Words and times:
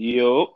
Yo, 0.00 0.54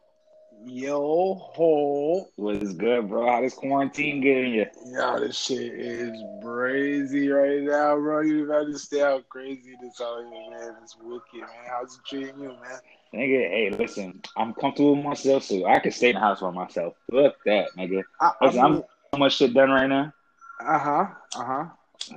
Yo 0.64 1.34
ho. 1.34 2.28
what's 2.36 2.74
good, 2.74 3.08
bro? 3.08 3.26
How 3.26 3.40
this 3.40 3.54
quarantine 3.54 4.20
getting 4.20 4.54
you? 4.54 4.66
Yo, 4.86 5.18
this 5.18 5.36
shit 5.36 5.72
is 5.74 6.22
crazy 6.40 7.28
right 7.28 7.62
now, 7.62 7.96
bro. 7.96 8.20
You 8.20 8.46
don't 8.46 8.54
understand 8.66 9.02
how 9.02 9.20
crazy 9.28 9.74
this 9.82 10.00
out 10.00 10.20
here, 10.20 10.48
man. 10.48 10.76
It's 10.84 10.96
wicked, 11.02 11.40
man. 11.40 11.48
How's 11.68 11.96
it 11.96 12.02
treating 12.08 12.38
you, 12.38 12.50
man? 12.50 12.78
Nigga, 13.12 13.50
hey, 13.50 13.74
listen, 13.76 14.22
I'm 14.36 14.54
comfortable 14.54 14.94
with 14.94 15.04
myself, 15.04 15.42
so 15.42 15.66
I 15.66 15.80
can 15.80 15.90
stay 15.90 16.10
in 16.10 16.14
the 16.14 16.20
house 16.20 16.40
by 16.40 16.52
myself. 16.52 16.94
Fuck 17.10 17.34
that, 17.44 17.70
nigga. 17.76 18.04
I, 18.20 18.30
Listen, 18.42 18.60
I'm 18.60 18.76
so 19.12 19.18
much 19.18 19.34
shit 19.38 19.54
done 19.54 19.70
right 19.70 19.88
now. 19.88 20.12
uh 20.60 20.78
huh. 20.78 21.06
Uh 21.34 21.44
huh. 21.44 21.64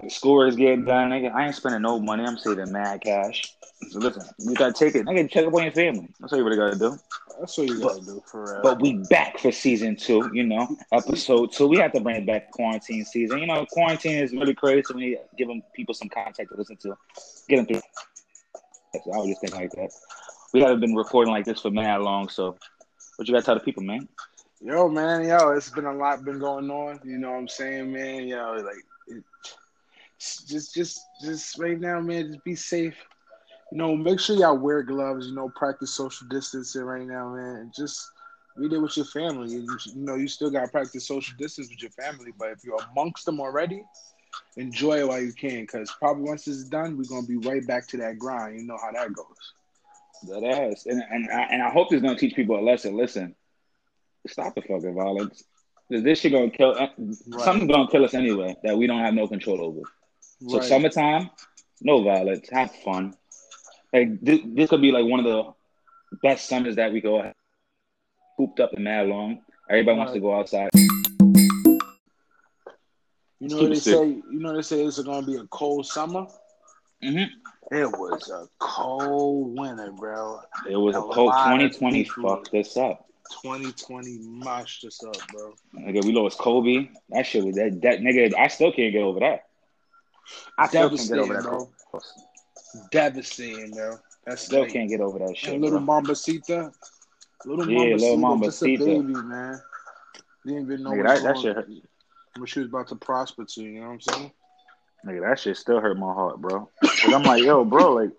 The 0.01 0.09
school 0.09 0.43
is 0.43 0.55
getting 0.55 0.85
done, 0.85 1.09
nigga. 1.09 1.33
I 1.33 1.45
ain't 1.45 1.55
spending 1.55 1.81
no 1.81 1.99
money. 1.99 2.23
I'm 2.23 2.37
saving 2.37 2.71
mad 2.71 3.01
cash. 3.01 3.53
So 3.89 3.99
listen, 3.99 4.23
you 4.39 4.55
gotta 4.55 4.73
take 4.73 4.95
it. 4.95 5.07
I 5.07 5.13
gotta 5.13 5.27
check 5.27 5.45
up 5.45 5.53
on 5.53 5.63
your 5.63 5.71
family. 5.71 6.07
That's 6.19 6.31
what 6.31 6.37
you 6.37 6.43
really 6.43 6.57
gotta 6.57 6.77
do. 6.77 6.97
That's 7.39 7.57
what 7.57 7.67
you 7.67 7.79
gotta 7.79 8.01
do 8.01 8.23
for 8.25 8.43
real. 8.43 8.61
But 8.63 8.81
we 8.81 8.93
back 9.09 9.37
for 9.37 9.51
season 9.51 9.95
two, 9.95 10.29
you 10.33 10.43
know, 10.43 10.75
episode 10.91 11.51
two. 11.51 11.67
We 11.67 11.77
have 11.77 11.91
to 11.93 11.99
bring 11.99 12.15
it 12.15 12.25
back 12.25 12.51
quarantine 12.51 13.05
season. 13.05 13.39
You 13.39 13.47
know, 13.47 13.65
quarantine 13.71 14.23
is 14.23 14.31
really 14.31 14.55
crazy. 14.55 14.83
So 14.83 14.95
we 14.95 15.17
giving 15.37 15.61
people 15.73 15.93
some 15.93 16.09
content 16.09 16.49
to 16.49 16.57
listen 16.57 16.77
to, 16.77 16.95
get 17.47 17.57
them 17.57 17.65
through. 17.65 17.81
So 19.03 19.13
I 19.13 19.17
was 19.17 19.27
just 19.27 19.41
thinking 19.41 19.59
like 19.59 19.71
that. 19.71 19.91
We 20.53 20.61
haven't 20.61 20.79
been 20.79 20.95
recording 20.95 21.33
like 21.33 21.45
this 21.45 21.61
for 21.61 21.69
mad 21.69 22.01
long, 22.01 22.29
so 22.29 22.57
what 23.17 23.27
you 23.27 23.33
gotta 23.33 23.45
tell 23.45 23.55
the 23.55 23.61
people, 23.61 23.83
man? 23.83 24.07
Yo, 24.61 24.87
man, 24.87 25.27
yo, 25.27 25.49
it's 25.49 25.69
been 25.69 25.85
a 25.85 25.93
lot 25.93 26.23
been 26.23 26.39
going 26.39 26.71
on. 26.71 26.99
You 27.03 27.17
know 27.17 27.31
what 27.31 27.37
I'm 27.37 27.47
saying, 27.47 27.91
man? 27.91 28.25
Yo, 28.25 28.53
like, 28.63 28.75
just, 30.19 30.73
just, 30.73 30.99
just 31.23 31.59
right 31.59 31.79
now, 31.79 31.99
man, 31.99 32.27
just 32.27 32.43
be 32.43 32.55
safe. 32.55 32.95
You 33.71 33.77
know, 33.77 33.95
make 33.95 34.19
sure 34.19 34.35
y'all 34.35 34.57
wear 34.57 34.83
gloves. 34.83 35.27
You 35.27 35.35
know, 35.35 35.49
practice 35.55 35.93
social 35.93 36.27
distancing 36.27 36.83
right 36.83 37.05
now, 37.05 37.35
man. 37.35 37.55
And 37.57 37.73
just 37.73 38.11
be 38.59 38.67
there 38.67 38.81
with 38.81 38.95
your 38.95 39.05
family. 39.07 39.51
You, 39.53 39.77
you 39.87 39.95
know, 39.95 40.15
you 40.15 40.27
still 40.27 40.49
gotta 40.49 40.67
practice 40.67 41.07
social 41.07 41.35
distance 41.37 41.69
with 41.69 41.81
your 41.81 41.91
family, 41.91 42.31
but 42.37 42.49
if 42.49 42.63
you're 42.63 42.79
amongst 42.91 43.25
them 43.25 43.39
already, 43.39 43.83
enjoy 44.57 44.99
it 44.99 45.07
while 45.07 45.21
you 45.21 45.33
can, 45.33 45.61
because 45.61 45.91
probably 45.99 46.23
once 46.23 46.47
it's 46.47 46.63
done, 46.65 46.97
we're 46.97 47.03
gonna 47.03 47.27
be 47.27 47.37
right 47.37 47.65
back 47.67 47.87
to 47.87 47.97
that 47.97 48.17
grind. 48.17 48.59
You 48.59 48.65
know 48.65 48.77
how 48.81 48.91
that 48.91 49.13
goes. 49.13 49.25
That 50.29 50.43
ass, 50.43 50.85
and 50.85 51.03
and 51.11 51.29
I, 51.29 51.41
and 51.51 51.61
I 51.61 51.69
hope 51.69 51.89
this 51.89 52.01
gonna 52.01 52.17
teach 52.17 52.35
people 52.35 52.57
a 52.57 52.61
lesson. 52.61 52.95
Listen, 52.95 53.35
stop 54.27 54.55
the 54.55 54.61
fucking 54.61 54.95
violence. 54.95 55.43
This 55.89 56.19
shit 56.19 56.31
gonna 56.31 56.49
kill. 56.49 56.71
Uh, 56.71 56.87
something's 57.43 57.71
gonna 57.71 57.91
kill 57.91 58.05
us 58.05 58.13
anyway 58.13 58.55
that 58.63 58.77
we 58.77 58.87
don't 58.87 59.03
have 59.03 59.13
no 59.13 59.27
control 59.27 59.61
over. 59.61 59.81
So 60.47 60.59
Right. 60.59 60.67
summertime, 60.67 61.29
no 61.81 62.03
violence, 62.03 62.47
have 62.49 62.71
fun. 62.83 63.15
Like 63.91 64.21
this, 64.21 64.41
this 64.45 64.69
could 64.69 64.81
be 64.81 64.91
like 64.91 65.05
one 65.05 65.19
of 65.19 65.25
the 65.25 65.53
best 66.21 66.47
summers 66.47 66.75
that 66.75 66.91
we 66.91 67.01
go 67.01 67.21
have. 67.21 67.33
Cooped 68.37 68.59
up 68.59 68.73
and 68.73 68.83
mad 68.83 69.07
long. 69.07 69.41
Everybody 69.69 69.97
wants 69.97 70.13
to 70.13 70.19
go 70.19 70.37
outside. 70.37 70.69
You 73.39 73.49
know 73.49 73.57
what 73.57 73.69
they 73.69 73.75
sick. 73.75 73.93
say. 73.95 74.07
You 74.07 74.23
know 74.39 74.49
what 74.49 74.55
they 74.57 74.61
say 74.61 74.83
it's 74.83 75.01
gonna 75.01 75.25
be 75.25 75.35
a 75.35 75.45
cold 75.47 75.85
summer. 75.87 76.27
hmm 77.01 77.23
It 77.71 77.89
was 77.97 78.29
a 78.29 78.47
cold 78.59 79.57
winter, 79.57 79.91
bro. 79.91 80.41
It 80.69 80.75
was 80.75 80.95
a 80.95 80.99
A 80.99 81.01
cold 81.01 81.33
2020 81.33 82.03
fucked 82.03 82.53
us 82.53 82.77
up. 82.77 83.07
2020 83.41 84.19
mashed 84.21 84.85
us 84.85 85.03
up, 85.03 85.17
bro. 85.31 85.53
Nigga, 85.75 86.05
we 86.05 86.11
lost 86.13 86.37
Kobe. 86.37 86.89
That 87.09 87.25
shit 87.25 87.43
was 87.43 87.55
that 87.55 87.81
that 87.81 87.99
nigga. 87.99 88.35
I 88.37 88.47
still 88.47 88.71
can't 88.71 88.93
get 88.93 89.01
over 89.01 89.21
that. 89.21 89.44
I 90.57 90.67
still 90.67 90.89
can't 90.89 91.09
get 91.09 91.17
over 91.19 91.33
that. 91.33 91.43
Devastating, 91.43 91.71
bro. 91.91 92.89
Devastating, 92.91 93.71
bro. 93.71 93.97
That's 94.25 94.41
Still 94.41 94.65
can't 94.65 94.89
get 94.89 95.01
over 95.01 95.19
that 95.19 95.37
shit. 95.37 95.53
And 95.53 95.63
little 95.63 95.79
bro. 95.79 96.01
Mambacita, 96.01 96.73
little 97.45 97.69
Yeah, 97.69 97.95
Mambacita, 97.95 98.17
little 98.17 98.39
just 98.39 98.61
a 98.63 98.65
Mambacita. 98.65 98.85
baby, 98.85 99.13
man. 99.13 99.61
Didn't 100.45 100.61
even 100.63 100.83
know 100.83 100.91
Nigga, 100.91 101.07
that, 101.07 101.23
that 101.23 101.37
shit 101.39 101.55
hurt. 101.55 101.69
what 102.37 102.49
she 102.49 102.59
was 102.59 102.69
about 102.69 102.87
to 102.89 102.95
prosper 102.95 103.45
to. 103.45 103.61
You 103.63 103.81
know 103.81 103.87
what 103.87 103.93
I'm 103.93 104.01
saying? 104.01 104.31
Nigga, 105.05 105.29
that 105.29 105.39
shit 105.39 105.57
still 105.57 105.79
hurt 105.79 105.97
my 105.97 106.13
heart, 106.13 106.41
bro. 106.41 106.69
Cause 106.81 107.13
I'm 107.13 107.23
like, 107.23 107.43
yo, 107.43 107.63
bro, 107.63 107.93
like 107.93 108.09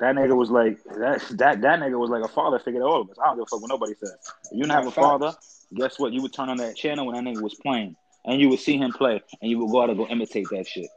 that 0.00 0.14
nigga 0.14 0.34
was 0.34 0.50
like 0.50 0.82
that 0.84 1.22
that 1.32 1.60
that 1.60 1.80
nigga 1.80 1.98
was 1.98 2.10
like 2.10 2.24
a 2.24 2.28
father 2.28 2.58
figure 2.58 2.80
to 2.80 2.86
all 2.86 3.02
of 3.02 3.10
us. 3.10 3.16
I 3.22 3.26
don't 3.26 3.36
give 3.36 3.42
a 3.42 3.46
fuck 3.46 3.60
what 3.60 3.68
nobody 3.68 3.94
said. 3.94 4.16
If 4.44 4.52
you 4.52 4.62
didn't 4.62 4.72
have 4.72 4.86
a 4.86 4.90
father, 4.90 5.34
guess 5.74 5.98
what? 5.98 6.12
You 6.12 6.22
would 6.22 6.32
turn 6.32 6.48
on 6.48 6.56
that 6.58 6.76
channel 6.76 7.06
when 7.06 7.22
that 7.22 7.30
nigga 7.30 7.42
was 7.42 7.54
playing, 7.54 7.96
and 8.24 8.40
you 8.40 8.48
would 8.48 8.60
see 8.60 8.78
him 8.78 8.92
play, 8.92 9.22
and 9.40 9.50
you 9.50 9.58
would 9.58 9.70
go 9.70 9.82
out 9.82 9.90
and 9.90 9.98
go 9.98 10.06
imitate 10.06 10.48
that 10.50 10.66
shit. 10.66 10.88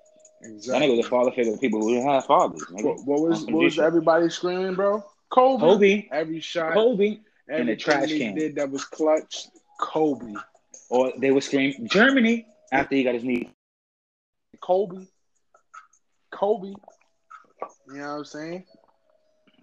That 0.41 0.50
Exactly. 0.51 0.88
nigga 0.88 0.97
was 0.97 1.05
a 1.05 1.09
father 1.09 1.31
figure 1.31 1.51
to 1.53 1.57
people 1.57 1.81
who 1.81 1.94
didn't 1.95 2.07
have 2.09 2.25
fathers. 2.25 2.63
Nigga. 2.72 2.83
What, 2.83 3.05
what 3.05 3.22
was 3.29 3.45
what 3.45 3.53
was 3.55 3.79
everybody 3.79 4.29
screaming, 4.29 4.75
bro? 4.75 5.03
Kobe. 5.29 5.59
Kobe, 5.61 6.07
Every 6.11 6.39
shot, 6.39 6.73
Kobe, 6.73 7.19
everything 7.47 7.59
in 7.59 7.66
the 7.67 7.75
trash 7.75 8.09
can. 8.09 8.35
did 8.35 8.55
that 8.55 8.69
was 8.72 8.85
clutch. 8.85 9.47
Kobe. 9.79 10.33
or 10.89 11.11
they 11.17 11.31
would 11.31 11.44
scream 11.44 11.88
Germany 11.88 12.45
after 12.72 12.95
he 12.95 13.03
got 13.03 13.13
his 13.16 13.23
knee. 13.23 13.49
Kobe. 14.61 15.05
Kobe. 16.31 16.67
You 16.67 16.75
know 17.88 17.99
what 18.01 18.07
I'm 18.19 18.25
saying? 18.25 18.66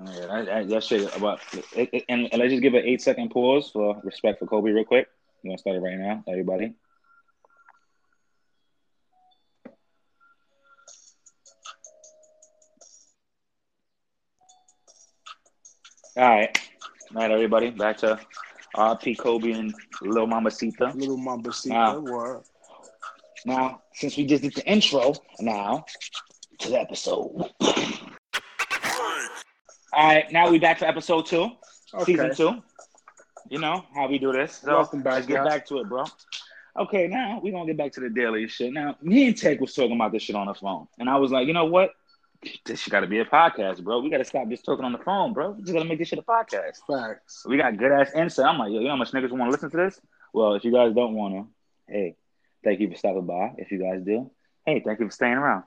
Yeah, 0.04 0.26
that, 0.26 0.46
that, 0.46 0.68
that 0.68 0.84
shit 0.84 1.16
about. 1.16 1.40
It, 1.74 1.88
it- 1.92 2.04
and, 2.08 2.28
and 2.30 2.38
let's 2.40 2.50
just 2.50 2.62
give 2.62 2.74
an 2.74 2.82
eight 2.84 3.00
second 3.02 3.30
pause 3.30 3.70
for 3.70 3.98
respect 4.04 4.38
for 4.38 4.46
Kobe, 4.46 4.70
real 4.70 4.84
quick. 4.84 5.08
You 5.42 5.50
want 5.50 5.58
to 5.58 5.62
start 5.62 5.76
it 5.76 5.80
right 5.80 5.96
now, 5.98 6.22
everybody? 6.28 6.74
All 16.18 16.22
right, 16.22 16.58
all 17.14 17.20
right, 17.20 17.30
everybody, 17.30 17.68
back 17.68 17.98
to 17.98 18.18
RP 18.74 19.18
Kobe 19.18 19.52
and 19.52 19.74
Lil 20.00 20.26
Mamacita. 20.26 20.94
Little 20.94 21.18
Mambacita. 21.18 21.68
Wow. 21.68 22.00
What? 22.00 22.44
Now, 23.44 23.82
since 23.92 24.16
we 24.16 24.24
just 24.24 24.42
did 24.42 24.54
the 24.54 24.64
intro, 24.64 25.12
now 25.40 25.84
to 26.60 26.70
the 26.70 26.80
episode. 26.80 27.50
All 29.92 30.08
right, 30.08 30.32
now 30.32 30.48
we 30.48 30.58
back 30.58 30.78
to 30.78 30.88
episode 30.88 31.26
two, 31.26 31.50
season 32.06 32.34
two. 32.34 32.62
You 33.50 33.58
know 33.58 33.84
how 33.94 34.08
we 34.08 34.18
do 34.18 34.32
this. 34.32 34.62
So 34.64 34.72
Welcome 34.72 35.02
back, 35.02 35.14
let's 35.16 35.26
get 35.26 35.44
guys. 35.44 35.48
back 35.48 35.66
to 35.66 35.80
it, 35.80 35.88
bro. 35.90 36.04
Okay, 36.78 37.08
now 37.08 37.40
we're 37.42 37.52
gonna 37.52 37.66
get 37.66 37.76
back 37.76 37.92
to 37.92 38.00
the 38.00 38.08
daily 38.08 38.48
shit. 38.48 38.72
Now, 38.72 38.96
me 39.02 39.26
and 39.26 39.36
Tech 39.36 39.60
was 39.60 39.74
talking 39.74 39.92
about 39.92 40.12
this 40.12 40.22
shit 40.22 40.34
on 40.34 40.46
the 40.46 40.54
phone, 40.54 40.88
and 40.98 41.10
I 41.10 41.16
was 41.16 41.30
like, 41.30 41.46
you 41.46 41.52
know 41.52 41.66
what? 41.66 41.90
This 42.64 42.80
shit 42.80 42.92
gotta 42.92 43.06
be 43.06 43.18
a 43.18 43.24
podcast, 43.24 43.82
bro. 43.82 44.00
We 44.00 44.10
gotta 44.10 44.24
stop 44.24 44.48
just 44.48 44.64
talking 44.64 44.84
on 44.84 44.92
the 44.92 44.98
phone, 44.98 45.32
bro. 45.32 45.50
We 45.52 45.62
just 45.62 45.72
gotta 45.72 45.84
make 45.84 45.98
this 45.98 46.08
shit 46.08 46.18
a 46.18 46.22
podcast. 46.22 46.78
Facts. 46.86 47.44
We 47.48 47.56
got 47.56 47.76
good 47.76 47.92
ass 47.92 48.12
insight. 48.14 48.46
I'm 48.46 48.58
like, 48.58 48.70
yo, 48.72 48.78
you 48.78 48.84
know 48.84 48.90
how 48.90 48.96
much 48.96 49.12
niggas 49.12 49.30
want 49.30 49.44
to 49.44 49.50
listen 49.50 49.70
to 49.70 49.76
this? 49.76 50.00
Well, 50.32 50.54
if 50.54 50.64
you 50.64 50.72
guys 50.72 50.94
don't 50.94 51.14
want 51.14 51.34
to, 51.34 51.92
hey, 51.92 52.16
thank 52.62 52.80
you 52.80 52.90
for 52.90 52.96
stopping 52.96 53.26
by. 53.26 53.54
If 53.58 53.70
you 53.72 53.78
guys 53.78 54.02
do, 54.04 54.30
hey, 54.66 54.80
thank 54.84 55.00
you 55.00 55.06
for 55.06 55.12
staying 55.12 55.34
around. 55.34 55.64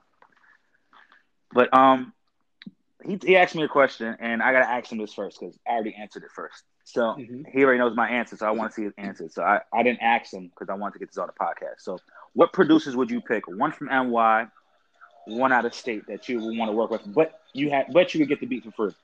But 1.52 1.74
um, 1.76 2.12
he 3.04 3.18
he 3.22 3.36
asked 3.36 3.54
me 3.56 3.62
a 3.64 3.68
question, 3.68 4.16
and 4.20 4.42
I 4.42 4.52
gotta 4.52 4.68
ask 4.68 4.90
him 4.92 4.98
this 4.98 5.12
first 5.14 5.40
because 5.40 5.58
I 5.68 5.72
already 5.72 5.94
answered 5.94 6.22
it 6.22 6.30
first. 6.30 6.62
So 6.84 7.00
Mhm. 7.18 7.46
he 7.52 7.64
already 7.64 7.78
knows 7.78 7.94
my 7.96 8.08
answer, 8.08 8.36
so 8.36 8.46
I 8.46 8.50
want 8.52 8.70
to 8.70 8.74
see 8.74 8.84
his 8.84 8.92
answer. 8.96 9.28
So 9.28 9.42
I, 9.42 9.60
I 9.72 9.82
didn't 9.82 10.02
ask 10.02 10.32
him 10.32 10.48
because 10.48 10.68
I 10.68 10.74
wanted 10.74 10.94
to 10.94 10.98
get 11.00 11.08
this 11.08 11.18
on 11.18 11.26
the 11.28 11.32
podcast. 11.32 11.80
So 11.80 11.98
what 12.32 12.52
producers 12.52 12.96
would 12.96 13.10
you 13.10 13.20
pick? 13.20 13.46
One 13.48 13.72
from 13.72 13.88
NY, 13.88 14.46
one 15.26 15.52
out 15.52 15.64
of 15.64 15.74
state 15.74 16.06
that 16.08 16.28
you 16.28 16.40
would 16.40 16.56
want 16.56 16.70
to 16.70 16.72
work 16.72 16.90
with, 16.90 17.02
but 17.12 17.40
you 17.52 17.70
had 17.70 17.86
but 17.92 18.14
you 18.14 18.20
could 18.20 18.28
get 18.28 18.40
the 18.40 18.46
beat 18.46 18.64
for 18.64 18.70
free. 18.72 18.94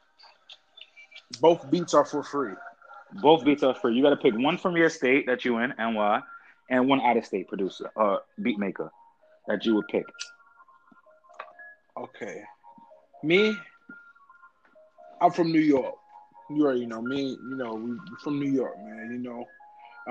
Both 1.41 1.71
beats 1.71 1.95
are 1.95 2.05
for 2.05 2.23
free. 2.23 2.55
Both 3.21 3.45
beats 3.45 3.63
are 3.63 3.75
free. 3.75 3.95
You 3.95 4.03
got 4.03 4.11
to 4.11 4.17
pick 4.17 4.35
one 4.35 4.59
from 4.59 4.77
your 4.77 4.91
state 4.91 5.27
that 5.27 5.45
you 5.45 5.59
in, 5.59 5.73
NY, 5.79 6.23
and 6.71 6.89
one 6.89 7.01
out 7.01 7.17
of 7.17 7.25
state 7.25 7.49
producer 7.49 7.91
or 7.95 8.23
beat 8.43 8.59
maker 8.59 8.91
that 9.47 9.65
you 9.65 9.75
would 9.77 9.89
pick. 9.89 10.05
Okay. 11.97 12.43
Me, 13.23 13.57
I'm 15.21 15.31
from 15.31 15.51
New 15.51 15.61
York. 15.61 15.95
You 16.51 16.65
already 16.65 16.87
know 16.87 17.03
me. 17.03 17.39
You 17.49 17.57
know 17.57 17.75
we 17.75 17.99
from 18.23 18.39
New 18.39 18.51
York, 18.51 18.77
man. 18.79 19.11
You 19.11 19.19
know, 19.19 19.45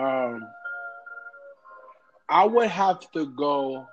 um, 0.01 0.47
I 2.27 2.45
would 2.45 2.69
have 2.69 3.09
to 3.11 3.27
go. 3.27 3.87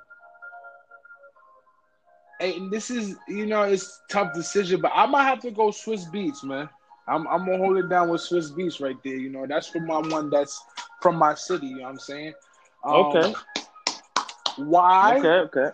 And 2.40 2.70
this 2.70 2.90
is, 2.90 3.16
you 3.28 3.46
know, 3.46 3.62
it's 3.62 4.00
a 4.08 4.12
tough 4.12 4.34
decision, 4.34 4.80
but 4.80 4.92
I 4.94 5.06
might 5.06 5.24
have 5.24 5.40
to 5.40 5.50
go 5.50 5.68
Swizz 5.68 6.10
Beatz, 6.12 6.42
man. 6.44 6.68
I'm, 7.06 7.26
I'm 7.28 7.44
gonna 7.44 7.58
hold 7.58 7.78
it 7.78 7.88
down 7.88 8.08
with 8.10 8.20
Swizz 8.20 8.52
Beatz 8.52 8.80
right 8.80 8.96
there. 9.04 9.16
You 9.16 9.30
know, 9.30 9.46
that's 9.46 9.68
for 9.68 9.80
my 9.80 9.98
one 9.98 10.30
that's 10.30 10.62
from 11.00 11.16
my 11.16 11.34
city. 11.34 11.66
You 11.68 11.76
know 11.76 11.82
what 11.84 11.90
I'm 11.90 11.98
saying? 11.98 12.34
Um, 12.84 13.24
Okay. 13.24 13.34
Why? 14.56 15.24
Okay, 15.24 15.38
okay. 15.46 15.70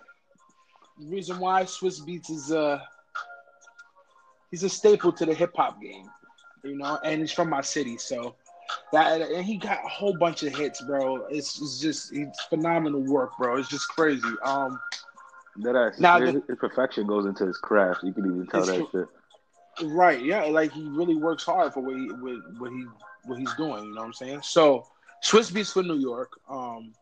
The 0.97 1.07
reason 1.07 1.39
why 1.39 1.63
Swizz 1.63 2.01
Beatz 2.01 2.29
is 2.29 2.51
uh 2.51 2.79
he's 4.51 4.63
a 4.63 4.69
staple 4.69 5.11
to 5.13 5.25
the 5.25 5.33
hip 5.33 5.53
hop 5.55 5.81
game, 5.81 6.09
you 6.63 6.75
know, 6.77 6.97
and 7.03 7.21
he's 7.21 7.31
from 7.31 7.49
my 7.49 7.61
city, 7.61 7.97
so 7.97 8.35
that 8.91 9.21
and 9.21 9.45
he 9.45 9.57
got 9.57 9.83
a 9.83 9.87
whole 9.87 10.15
bunch 10.17 10.43
of 10.43 10.55
hits, 10.55 10.81
bro. 10.81 11.25
It's, 11.29 11.59
it's 11.61 11.79
just 11.79 12.13
it's 12.13 12.43
phenomenal 12.45 13.01
work, 13.01 13.31
bro. 13.37 13.57
It's 13.57 13.69
just 13.69 13.87
crazy. 13.89 14.27
Um, 14.43 14.79
That 15.57 15.75
ass, 15.75 15.99
Now 15.99 16.19
his, 16.19 16.33
the- 16.33 16.43
his 16.47 16.57
perfection 16.57 17.05
goes 17.07 17.25
into 17.25 17.45
his 17.45 17.57
craft. 17.57 18.03
You 18.03 18.13
can 18.13 18.25
even 18.25 18.47
tell 18.47 18.65
that 18.65 18.87
shit. 18.91 19.07
Right. 19.83 20.23
Yeah. 20.23 20.43
Like 20.45 20.71
he 20.71 20.83
really 20.83 21.15
works 21.15 21.43
hard 21.43 21.73
for 21.73 21.81
what 21.81 21.95
he 21.95 22.07
what, 22.07 22.59
what 22.59 22.71
he 22.71 22.85
what 23.25 23.39
he's 23.39 23.53
doing. 23.55 23.85
You 23.85 23.93
know 23.93 24.01
what 24.01 24.07
I'm 24.07 24.13
saying? 24.13 24.41
So 24.43 24.87
Swizz 25.23 25.51
Beatz 25.51 25.73
for 25.73 25.83
New 25.83 25.97
York. 25.99 26.31
Um, 26.49 26.93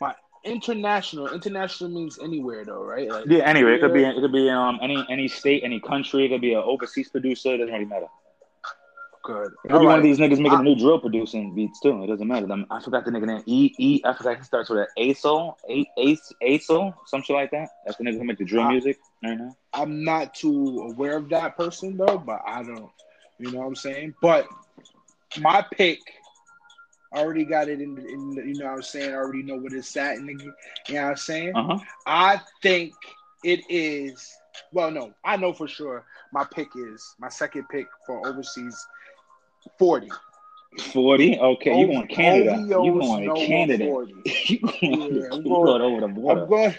my 0.00 0.14
international 0.44 1.32
international 1.32 1.90
means 1.90 2.18
anywhere 2.20 2.64
though, 2.64 2.82
right? 2.82 3.08
Like 3.08 3.26
Yeah, 3.28 3.44
anyway, 3.44 3.74
it 3.76 3.80
could 3.80 3.94
be 3.94 4.04
it 4.04 4.14
could 4.20 4.32
be 4.32 4.50
um 4.50 4.78
any 4.82 5.04
any 5.08 5.28
state, 5.28 5.62
any 5.64 5.80
country. 5.80 6.24
It 6.24 6.30
could 6.30 6.40
be 6.40 6.54
an 6.54 6.62
overseas 6.64 7.08
producer. 7.08 7.54
It 7.54 7.58
doesn't 7.58 7.72
really 7.72 7.84
matter. 7.84 8.06
Good. 9.22 9.52
Could 9.62 9.72
All 9.72 9.78
one 9.78 9.86
right. 9.88 9.98
of 9.98 10.02
these 10.04 10.18
niggas 10.18 10.38
making 10.40 10.52
I- 10.58 10.62
new 10.62 10.74
drill 10.76 10.98
producing 11.00 11.54
beats 11.54 11.80
too. 11.80 12.02
It 12.02 12.06
doesn't 12.08 12.26
matter. 12.26 12.46
Them- 12.46 12.66
I 12.70 12.80
forgot 12.82 13.04
the 13.04 13.10
nigga 13.10 13.26
name. 13.26 13.42
E 13.46 13.72
E. 13.78 14.00
I 14.04 14.12
forgot 14.14 14.36
he 14.38 14.42
starts 14.44 14.68
with 14.70 14.80
an 14.80 14.86
ASO, 14.98 15.54
A 15.68 15.86
Ace 15.98 16.32
ASO, 16.42 16.94
some 17.06 17.22
shit 17.22 17.34
like 17.36 17.50
that. 17.52 17.68
That's 17.84 17.98
the 17.98 18.04
nigga 18.04 18.18
who 18.18 18.24
make 18.24 18.38
the 18.38 18.44
drill 18.44 18.62
I- 18.64 18.70
music 18.72 18.98
right 19.22 19.38
now. 19.38 19.56
I'm 19.72 20.04
not 20.04 20.34
too 20.34 20.88
aware 20.90 21.16
of 21.16 21.28
that 21.30 21.56
person 21.56 21.96
though, 21.96 22.18
but 22.18 22.42
I 22.46 22.62
don't. 22.62 22.90
You 23.38 23.50
know 23.52 23.58
what 23.60 23.66
I'm 23.66 23.76
saying? 23.76 24.14
But 24.20 24.46
my 25.40 25.64
pick. 25.72 25.98
I 27.14 27.18
already 27.18 27.44
got 27.44 27.68
it 27.68 27.80
in, 27.82 27.98
in 27.98 28.32
you 28.48 28.54
know 28.58 28.66
what 28.66 28.76
I'm 28.76 28.82
saying? 28.82 29.10
I 29.10 29.16
already 29.16 29.42
know 29.42 29.56
what 29.56 29.74
it's 29.74 29.94
at 29.98 30.16
in 30.16 30.24
the, 30.26 30.32
you 30.32 30.94
know 30.94 31.02
what 31.02 31.10
I'm 31.10 31.16
saying? 31.16 31.52
Uh 31.54 31.62
huh. 31.66 31.78
I 32.06 32.40
think 32.62 32.94
it 33.44 33.60
is. 33.68 34.32
Well, 34.72 34.90
no, 34.90 35.12
I 35.22 35.36
know 35.36 35.52
for 35.52 35.68
sure. 35.68 36.06
My 36.32 36.44
pick 36.44 36.68
is 36.74 37.14
my 37.18 37.28
second 37.28 37.68
pick 37.68 37.86
for 38.06 38.26
overseas. 38.26 38.86
Forty. 39.78 40.08
Forty. 40.92 41.38
Okay, 41.38 41.78
you 41.80 41.86
going 41.86 42.06
Canada? 42.08 42.56
You 42.60 42.98
going 43.00 43.28
to 43.28 43.46
Canada? 43.46 43.84
you 44.46 44.58
going, 44.58 45.14
Yeah, 45.14 45.28
I'm 45.32 45.42
going 45.44 45.44
going- 45.44 45.82
over 45.82 46.00
the 46.00 46.06
I'm 46.06 46.48
going. 46.48 46.74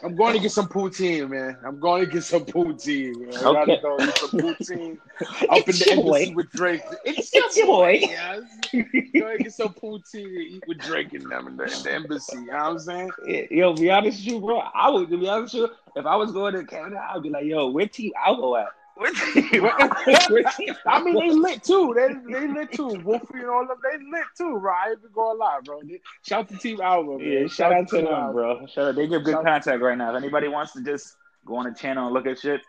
I'm 0.00 0.14
going 0.14 0.34
to 0.34 0.38
get 0.38 0.52
some 0.52 0.68
poutine, 0.68 1.28
man. 1.30 1.56
I'm 1.66 1.80
going 1.80 2.04
to 2.04 2.10
get 2.10 2.22
some 2.22 2.44
poutine. 2.44 3.18
Man. 3.18 3.34
I 3.34 3.48
Okay. 3.48 3.80
gotta 3.80 3.80
go 3.82 3.96
get 3.98 4.16
some 4.18 4.30
poutine 4.30 4.98
up 5.50 5.68
in 5.68 5.74
the 5.76 5.88
embassy 5.90 6.34
with 6.34 6.50
Drake. 6.52 6.82
It's, 7.04 7.30
It's 7.34 7.56
your 7.56 7.66
boy. 7.66 7.98
Yes. 8.02 8.42
Go 8.72 9.26
and 9.28 9.38
get 9.40 9.52
some 9.52 9.70
poutine 9.74 10.26
and 10.26 10.38
eat 10.38 10.62
with 10.68 10.78
Drake 10.78 11.14
and 11.14 11.28
them 11.28 11.48
in 11.48 11.56
the, 11.56 11.64
in 11.64 11.82
the 11.82 11.92
embassy. 11.92 12.36
You 12.38 12.46
know 12.46 12.52
what 12.52 12.64
I'm 12.66 12.78
saying? 12.78 13.10
Yo, 13.50 13.72
be 13.74 13.90
honest 13.90 14.18
with 14.18 14.34
you, 14.34 14.40
bro. 14.40 14.58
I 14.58 14.88
would 14.88 15.10
to 15.10 15.18
be 15.18 15.28
honest 15.28 15.54
with 15.54 15.70
you. 15.70 15.76
If 15.96 16.06
I 16.06 16.14
was 16.14 16.30
going 16.30 16.54
to 16.54 16.64
Canada, 16.64 17.04
I'd 17.12 17.22
be 17.22 17.30
like, 17.30 17.46
yo, 17.46 17.68
where 17.70 17.88
team 17.88 18.12
I 18.24 18.34
go 18.34 18.54
at? 18.56 18.68
Where 18.98 19.12
team? 19.12 19.62
where 19.62 20.42
team 20.56 20.74
I 20.86 21.02
mean, 21.02 21.14
they 21.16 21.30
lit 21.30 21.62
too. 21.62 21.94
They 21.96 22.32
they 22.32 22.48
lit 22.48 22.72
too. 22.72 23.00
Wolfie 23.04 23.38
and 23.38 23.48
all 23.48 23.62
of 23.62 23.68
them, 23.68 23.78
they 23.84 23.98
lit 24.18 24.26
too, 24.36 24.58
bro. 24.58 24.72
I 24.72 24.90
ain't 24.90 25.02
been 25.02 25.12
going 25.12 25.38
live, 25.38 25.64
bro. 25.64 25.80
Shout 26.26 26.40
out 26.40 26.48
to 26.48 26.56
Team 26.58 26.80
Alva, 26.80 27.18
man. 27.18 27.20
Yeah, 27.20 27.46
shout 27.46 27.72
out 27.72 27.88
to 27.88 27.96
Team 27.96 28.04
them, 28.06 28.14
Alva. 28.14 28.32
bro. 28.32 28.66
Shout 28.66 28.84
out. 28.88 28.94
They 28.96 29.06
give 29.06 29.22
good 29.24 29.34
Shout- 29.34 29.44
contact 29.44 29.80
right 29.80 29.96
now. 29.96 30.10
If 30.16 30.22
anybody 30.22 30.48
wants 30.48 30.72
to 30.72 30.82
just 30.82 31.16
go 31.46 31.56
on 31.56 31.66
the 31.72 31.78
channel 31.78 32.06
and 32.06 32.14
look 32.14 32.26
at 32.26 32.38
shit, 32.40 32.60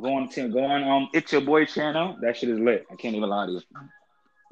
go 0.00 0.14
on 0.14 0.28
to 0.30 0.48
go 0.48 0.64
on 0.64 0.84
um 0.84 1.08
it's 1.12 1.32
your 1.32 1.40
boy 1.42 1.64
channel. 1.64 2.16
That 2.20 2.36
shit 2.36 2.50
is 2.50 2.58
lit. 2.60 2.86
I 2.90 2.94
can't 2.94 3.16
even 3.16 3.28
lie 3.28 3.46
to 3.46 3.52
you. 3.52 3.60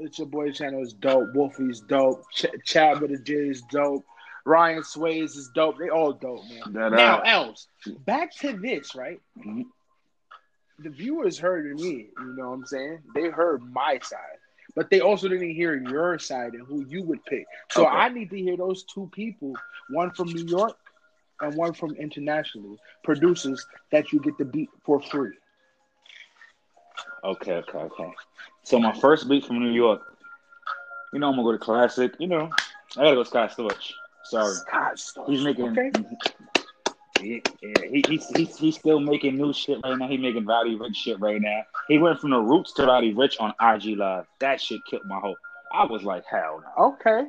It's 0.01 0.19
your 0.19 0.27
boy 0.29 0.51
channel 0.51 0.83
is 0.83 0.93
dope. 0.93 1.29
Wolfie's 1.35 1.81
dope. 1.81 2.23
Ch- 2.35 2.47
Chad 2.65 3.01
with 3.01 3.13
the 3.13 3.19
J 3.19 3.33
is 3.35 3.63
dope. 3.71 4.05
Ryan 4.45 4.85
Sways 4.85 5.35
is 5.37 5.51
dope. 5.55 5.79
They 5.79 5.89
all 5.89 6.13
dope, 6.13 6.43
man. 6.51 6.73
That, 6.73 6.93
uh, 6.93 6.97
Now, 6.97 7.21
else 7.21 7.67
back 8.05 8.33
to 8.39 8.53
this, 8.59 8.95
right? 8.95 9.21
Mhm. 9.39 9.65
The 10.79 10.91
viewers 10.91 11.39
heard 11.39 11.65
me. 11.81 12.09
You 12.19 12.35
know 12.37 12.49
what 12.51 12.55
I'm 12.55 12.67
saying? 12.67 12.99
They 13.15 13.29
heard 13.29 13.63
my 13.73 13.99
side, 14.03 14.39
but 14.75 14.91
they 14.91 15.01
also 15.01 15.29
didn't 15.29 15.55
hear 15.55 15.75
your 15.77 16.19
side 16.19 16.53
and 16.55 16.67
who 16.67 16.85
you 16.87 17.03
would 17.05 17.25
pick. 17.25 17.47
So 17.71 17.87
Okay. 17.87 17.97
I 17.97 18.09
need 18.11 18.31
to 18.31 18.37
hear 18.37 18.57
those 18.57 18.85
two 18.85 19.09
people, 19.13 19.55
one 19.91 20.11
from 20.13 20.29
New 20.29 20.45
York 20.47 20.77
and 21.41 21.55
one 21.57 21.73
from 21.73 21.93
internationally, 21.95 22.77
producers 23.05 23.67
that 23.93 24.13
you 24.13 24.21
get 24.21 24.37
the 24.39 24.45
beat 24.45 24.69
for 24.85 25.01
free. 25.01 25.33
Okay, 27.25 27.55
okay, 27.55 27.79
okay. 27.79 28.13
So 28.63 28.79
my 28.79 28.93
first 28.93 29.29
beat 29.29 29.45
from 29.45 29.61
New 29.61 29.73
York. 29.73 30.01
You 31.13 31.21
know 31.21 31.29
I'm 31.29 31.35
gonna 31.37 31.45
go 31.49 31.53
to 31.53 31.59
classic. 31.59 32.15
You 32.19 32.27
know 32.29 32.51
I 32.97 33.03
gotta 33.03 33.17
go 33.17 33.23
Scott 33.25 33.51
Storch. 33.57 33.93
Sorry, 34.25 34.53
Scott 34.55 34.95
Storch. 34.97 35.29
he's 35.29 35.43
making. 35.43 35.69
Okay. 35.79 35.91
Yeah, 37.23 37.39
yeah, 37.63 37.73
he, 37.91 38.05
he's, 38.09 38.29
he's 38.29 38.57
he's 38.59 38.75
still 38.79 39.01
making 39.01 39.37
new 39.37 39.53
shit 39.53 39.79
right 39.85 39.97
now. 39.99 40.07
He 40.09 40.17
making 40.17 40.45
Roddy 40.47 40.77
Ricch 40.77 40.97
shit 40.97 41.19
right 41.21 41.41
now. 41.41 41.63
He 41.89 41.99
went 41.99 42.21
from 42.21 42.31
the 42.31 42.39
roots 42.39 42.73
to 42.75 42.85
Roddy 42.87 43.15
Ricch 43.15 43.41
on 43.41 43.53
IG 43.61 43.97
Live. 43.99 44.27
That 44.41 44.61
shit 44.61 44.81
killed 44.89 45.07
my 45.07 45.19
whole. 45.19 45.37
I 45.73 45.85
was 45.87 46.03
like, 46.03 46.25
hell 46.31 46.63
no. 46.77 46.85
Okay. 46.89 47.25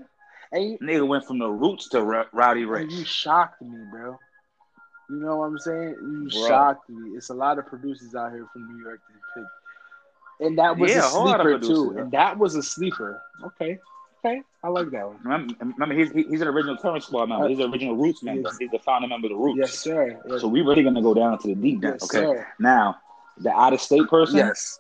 And 0.52 0.64
you, 0.72 0.78
Nigga 0.80 1.08
went 1.08 1.26
from 1.26 1.40
the 1.40 1.50
roots 1.50 1.90
to 1.90 2.00
R- 2.00 2.28
Roddy 2.34 2.64
Ricch. 2.64 2.92
you 2.92 3.04
shocked 3.06 3.62
me, 3.62 3.78
bro. 3.92 4.18
You 5.10 5.18
know 5.18 5.38
what 5.38 5.46
I'm 5.46 5.60
saying? 5.60 5.96
You 6.02 6.30
Bro. 6.30 6.48
shocked 6.48 6.90
me. 6.90 7.12
It's 7.16 7.30
a 7.30 7.34
lot 7.34 7.58
of 7.58 7.66
producers 7.66 8.14
out 8.14 8.32
here 8.32 8.46
from 8.52 8.68
New 8.76 8.84
York 8.84 9.00
that 9.08 9.42
pick. 9.42 10.46
And 10.48 10.58
that 10.60 10.78
was 10.78 10.92
Yeah, 10.92 11.04
a 11.04 11.06
a 11.06 11.10
whole 11.10 11.26
lot 11.26 11.40
of 11.40 11.46
sleeper 11.46 11.60
producers. 11.60 11.94
too. 11.96 11.98
And 12.00 12.12
that 12.12 12.38
was 12.38 12.56
a 12.56 12.62
sleeper. 12.64 13.22
Okay. 13.44 13.80
Okay. 14.28 14.42
I 14.64 14.70
like 14.70 14.90
that 14.92 15.08
one. 15.08 15.18
Remember, 15.24 15.54
remember 15.60 15.96
he's 15.96 16.12
he- 16.12 16.24
he's 16.30 16.42
an 16.42 16.48
original 16.48 16.78
Current 16.78 17.04
Squad 17.04 17.28
member. 17.30 17.48
He's 17.48 17.60
an 17.60 17.72
original 17.72 17.96
Roots 17.96 18.22
member. 18.24 18.50
He's 18.60 18.70
the 18.72 18.80
founder 18.80 19.08
member 19.08 19.28
of 19.28 19.32
the 19.32 19.38
Roots. 19.38 19.58
Yes, 19.60 19.74
sir. 19.80 20.20
Yes, 20.28 20.42
So 20.42 20.48
we 20.48 20.62
really 20.62 20.84
gonna 20.84 21.02
go 21.02 21.14
down 21.14 21.38
to 21.40 21.48
the 21.48 21.56
deep 21.56 21.82
now. 21.82 21.92
yes 21.94 22.04
okay. 22.04 22.26
sir. 22.26 22.48
Now, 22.60 22.98
the 23.38 23.52
out 23.52 23.74
of 23.74 23.82
state 23.82 24.08
person. 24.10 24.38
Yes. 24.38 24.80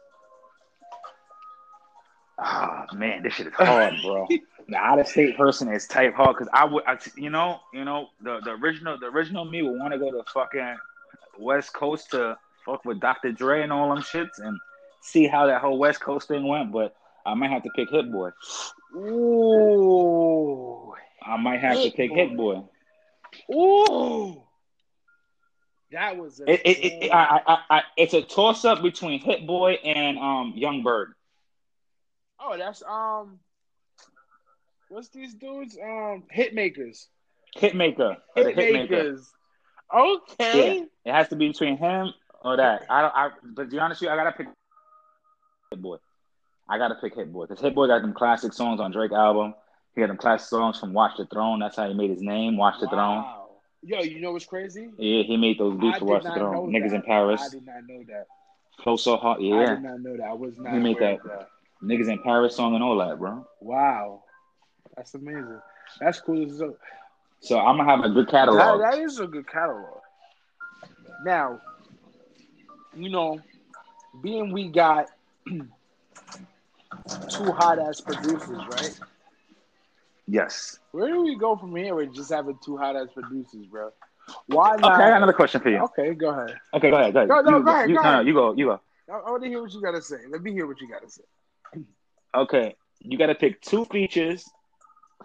Ah 2.39 2.85
man, 2.93 3.23
this 3.23 3.33
shit 3.33 3.47
is 3.47 3.53
hard, 3.53 3.95
bro. 4.03 4.27
the 4.67 4.75
out 4.75 4.99
of 4.99 5.07
state 5.07 5.35
person 5.37 5.71
is 5.71 5.87
type 5.87 6.13
hard 6.13 6.35
because 6.37 6.49
I 6.53 6.65
would, 6.65 6.83
I, 6.85 6.97
you 7.15 7.29
know, 7.29 7.59
you 7.73 7.83
know, 7.83 8.09
the 8.21 8.39
the 8.43 8.51
original 8.51 8.97
the 8.99 9.07
original 9.07 9.45
me 9.45 9.61
would 9.63 9.79
want 9.79 9.93
to 9.93 9.99
go 9.99 10.11
to 10.11 10.23
fucking 10.31 10.77
West 11.39 11.73
Coast 11.73 12.11
to 12.11 12.37
fuck 12.65 12.85
with 12.85 12.99
Dr. 12.99 13.31
Dre 13.31 13.63
and 13.63 13.71
all 13.71 13.89
them 13.93 14.03
shits 14.03 14.39
and 14.39 14.59
see 15.01 15.25
how 15.25 15.47
that 15.47 15.61
whole 15.61 15.79
West 15.79 15.99
Coast 16.01 16.27
thing 16.27 16.45
went. 16.47 16.71
But 16.71 16.95
I 17.27 17.33
might 17.33 17.51
have 17.51 17.63
to 17.63 17.69
pick 17.75 17.89
Hit 17.89 18.11
Boy. 18.11 18.29
Ooh. 18.95 20.93
I 21.23 21.35
might 21.37 21.59
have 21.59 21.75
to 21.75 21.81
Hit 21.83 21.95
pick 21.95 22.09
Boy. 22.09 22.15
Hit 22.15 22.37
Boy. 22.37 22.63
Ooh. 23.53 24.43
That 25.91 26.17
was 26.17 26.39
a 26.39 26.51
It, 26.51 26.61
it, 26.65 27.03
it, 27.03 27.11
I, 27.11 27.41
I, 27.45 27.57
I, 27.69 27.81
it's 27.97 28.13
a 28.13 28.21
toss 28.21 28.65
up 28.65 28.81
between 28.81 29.19
Hit 29.19 29.45
Boy 29.45 29.73
and 29.73 30.17
um 30.17 30.53
Yung 30.55 30.83
Berg. 30.83 31.09
Oh, 32.39 32.57
that's 32.57 32.81
um 32.83 33.39
what's 34.89 35.09
these 35.09 35.33
dudes? 35.33 35.77
Um 35.81 36.23
Hitmakers. 36.33 37.07
Hitmaker. 37.57 38.17
the 38.35 38.41
Hitmaker. 38.41 38.89
Hitmakers. 38.89 39.25
Okay. 39.93 40.85
It 41.05 41.11
has 41.11 41.29
to 41.29 41.35
be 41.35 41.49
between 41.49 41.77
him 41.77 42.13
or 42.43 42.57
that. 42.57 42.85
I 42.89 43.01
don't. 43.01 43.15
I, 43.15 43.29
but 43.43 43.63
to 43.63 43.69
be 43.69 43.79
honest 43.79 44.01
with 44.01 44.07
you, 44.07 44.13
I 44.13 44.17
gotta 44.17 44.31
pick 44.31 44.47
Hit 45.71 45.81
Boy. 45.81 45.97
I 46.69 46.77
gotta 46.77 46.95
pick 46.95 47.15
Hit 47.15 47.31
Boy 47.31 47.45
because 47.45 47.61
Hit 47.61 47.75
Boy 47.75 47.87
got 47.87 48.01
them 48.01 48.13
classic 48.13 48.53
songs 48.53 48.79
on 48.79 48.91
Drake 48.91 49.11
album. 49.11 49.53
He 49.95 50.01
got 50.01 50.07
them 50.07 50.17
classic 50.17 50.47
songs 50.47 50.79
from 50.79 50.93
Watch 50.93 51.17
the 51.17 51.25
Throne. 51.25 51.59
That's 51.59 51.75
how 51.75 51.87
he 51.87 51.93
made 51.93 52.09
his 52.09 52.21
name, 52.21 52.57
Watch 52.57 52.79
the 52.79 52.87
Throne. 52.87 53.23
Wow. 53.23 53.47
Yo, 53.83 54.01
you 54.01 54.19
know 54.19 54.31
what's 54.33 54.45
crazy? 54.45 54.89
Yeah, 54.97 55.23
he 55.23 55.37
made 55.37 55.57
those 55.59 55.79
beats 55.79 55.95
I 55.95 55.99
for 55.99 56.05
Watch 56.05 56.23
the 56.23 56.33
Throne. 56.33 56.71
Niggas 56.71 56.89
that. 56.89 56.95
in 56.97 57.01
Paris, 57.03 57.41
I 57.41 57.49
did 57.49 57.65
not 57.65 57.75
know 57.87 58.03
that. 58.09 58.27
Flow 58.83 58.95
So 58.97 59.17
Hot. 59.17 59.41
Yeah. 59.41 59.55
I 59.55 59.65
did 59.75 59.83
not 59.83 60.01
know 60.01 60.17
that. 60.17 60.23
I 60.23 60.33
was 60.33 60.57
not 60.57 60.73
He 60.73 60.79
made 60.79 60.97
that. 60.99 61.23
that. 61.23 61.49
Niggas 61.83 62.09
in 62.09 62.21
Paris 62.23 62.55
song 62.55 62.75
and 62.75 62.83
all 62.83 62.97
that, 62.97 63.17
bro. 63.19 63.45
Wow. 63.61 64.23
That's 64.95 65.13
amazing. 65.13 65.59
That's 65.99 66.19
cool. 66.19 66.45
as 66.51 66.59
hell. 66.59 66.75
So 67.39 67.59
I'm 67.59 67.77
gonna 67.77 67.89
have 67.89 68.03
a 68.03 68.09
good 68.09 68.27
That, 68.27 68.31
catalog. 68.31 68.81
that 68.81 68.99
is 68.99 69.19
a 69.19 69.27
good 69.27 69.47
catalog. 69.47 69.99
Now, 71.23 71.61
you 72.95 73.09
know, 73.09 73.39
being 74.21 74.51
we 74.51 74.69
got 74.69 75.07
two 77.29 77.51
hot 77.51 77.79
ass 77.79 78.01
producers, 78.01 78.61
right? 78.69 78.99
yes. 80.27 80.79
Where 80.91 81.07
do 81.07 81.23
we 81.23 81.35
go 81.35 81.55
from 81.55 81.75
here 81.75 81.95
with 81.95 82.13
just 82.13 82.31
having 82.31 82.57
two 82.63 82.77
hot 82.77 82.95
ass 82.95 83.07
producers, 83.13 83.65
bro? 83.67 83.91
Why 84.47 84.75
not? 84.75 84.93
Okay, 84.93 85.03
I 85.03 85.09
got 85.09 85.17
another 85.17 85.33
question 85.33 85.61
for 85.61 85.69
you. 85.69 85.77
Okay, 85.77 86.13
go 86.13 86.29
ahead. 86.29 86.57
Okay, 86.73 86.89
go 86.89 86.97
ahead. 86.97 87.13
Go 87.13 87.19
ahead. 87.19 87.29
No, 87.29 87.41
no, 87.41 87.57
you, 87.57 87.63
go 87.63 87.71
ahead, 87.71 87.89
You, 87.89 87.95
go 87.95 88.03
no, 88.03 88.11
no, 88.11 88.19
you 88.21 88.33
go. 88.33 88.53
You 88.53 88.65
go. 88.65 88.81
I, 89.09 89.17
I 89.17 89.31
want 89.31 89.43
to 89.43 89.49
hear 89.49 89.61
what 89.61 89.73
you 89.73 89.81
got 89.81 89.91
to 89.91 90.01
say. 90.01 90.17
Let 90.29 90.41
me 90.41 90.51
hear 90.51 90.67
what 90.67 90.81
you 90.81 90.89
got 90.89 91.01
to 91.01 91.09
say. 91.09 91.23
Okay, 92.35 92.75
you 92.99 93.17
got 93.17 93.27
to 93.27 93.35
pick 93.35 93.61
two 93.61 93.85
features 93.85 94.49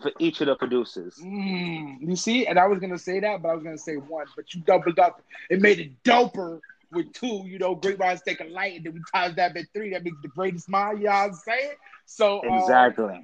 for 0.00 0.12
each 0.18 0.40
of 0.40 0.46
the 0.46 0.54
producers. 0.54 1.18
Mm, 1.22 1.96
you 2.00 2.16
see, 2.16 2.46
and 2.46 2.58
I 2.58 2.66
was 2.66 2.78
gonna 2.78 2.98
say 2.98 3.20
that, 3.20 3.42
but 3.42 3.50
I 3.50 3.54
was 3.54 3.62
gonna 3.62 3.78
say 3.78 3.96
one, 3.96 4.26
but 4.34 4.54
you 4.54 4.60
doubled 4.62 4.98
up. 4.98 5.22
It 5.50 5.60
made 5.60 5.78
it 5.78 6.02
doper 6.02 6.60
with 6.92 7.12
two. 7.12 7.42
You 7.46 7.58
know, 7.58 7.74
great 7.74 7.98
minds 7.98 8.22
take 8.22 8.40
a 8.40 8.44
light, 8.44 8.76
and 8.76 8.86
then 8.86 8.94
we 8.94 9.00
times 9.12 9.36
that 9.36 9.54
by 9.54 9.64
three. 9.72 9.90
That 9.92 10.04
makes 10.04 10.16
the 10.22 10.28
greatest 10.28 10.68
mind. 10.68 10.98
You 10.98 11.04
know 11.06 11.10
what 11.10 11.30
I'm 11.30 11.34
saying? 11.34 11.72
So 12.06 12.40
uh, 12.40 12.56
Exactly. 12.58 13.22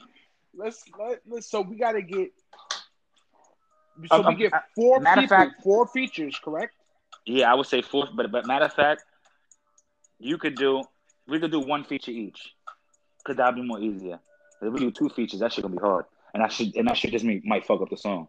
let's 0.55 0.85
let, 0.99 1.21
let's. 1.29 1.51
So 1.51 1.61
we 1.61 1.77
gotta 1.77 2.03
get. 2.03 2.31
So 4.07 4.17
Um, 4.17 4.27
we 4.27 4.33
um, 4.35 4.37
get 4.39 4.53
uh, 4.55 4.61
four 4.75 5.01
matter 5.01 5.21
of 5.23 5.25
people, 5.25 5.37
fact- 5.37 5.63
four 5.63 5.87
features, 5.89 6.39
correct? 6.43 6.75
Yeah, 7.27 7.51
I 7.51 7.55
would 7.55 7.67
say 7.67 7.83
four. 7.83 8.09
But 8.15 8.31
but 8.33 8.47
matter 8.47 8.65
of 8.67 8.73
fact, 8.73 9.03
you 10.19 10.39
could 10.39 10.57
do 10.57 10.83
we 11.27 11.39
could 11.41 11.51
do 11.51 11.61
one 11.61 11.85
feature 11.85 12.11
each, 12.11 12.55
cause 13.27 13.37
that'd 13.37 13.55
be 13.55 13.63
more 13.63 13.81
easier. 13.81 14.19
If 14.63 14.73
we 14.73 14.81
do 14.81 14.91
two 14.91 15.09
features, 15.09 15.41
that 15.41 15.53
shit 15.53 15.63
gonna 15.63 15.77
be 15.77 15.81
hard, 15.81 16.07
and 16.33 16.43
that 16.43 16.53
should 16.53 16.75
and 16.77 16.89
that 16.89 16.97
should 16.97 17.11
just 17.13 17.25
me 17.25 17.43
might 17.45 17.67
fuck 17.67 17.81
up 17.83 17.91
the 17.91 17.97
song. 17.97 18.29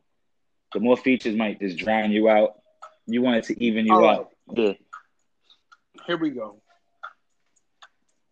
The 0.73 0.79
more 0.79 0.97
features 0.97 1.35
might 1.35 1.59
just 1.59 1.77
drown 1.77 2.11
you 2.11 2.29
out. 2.29 2.59
You 3.07 3.21
want 3.21 3.37
it 3.37 3.43
to 3.45 3.63
even 3.63 3.85
you 3.87 3.93
All 3.93 4.01
right. 4.01 4.19
out. 4.19 4.29
Yeah. 4.53 4.73
Here 6.05 6.17
we 6.17 6.31
go. 6.31 6.61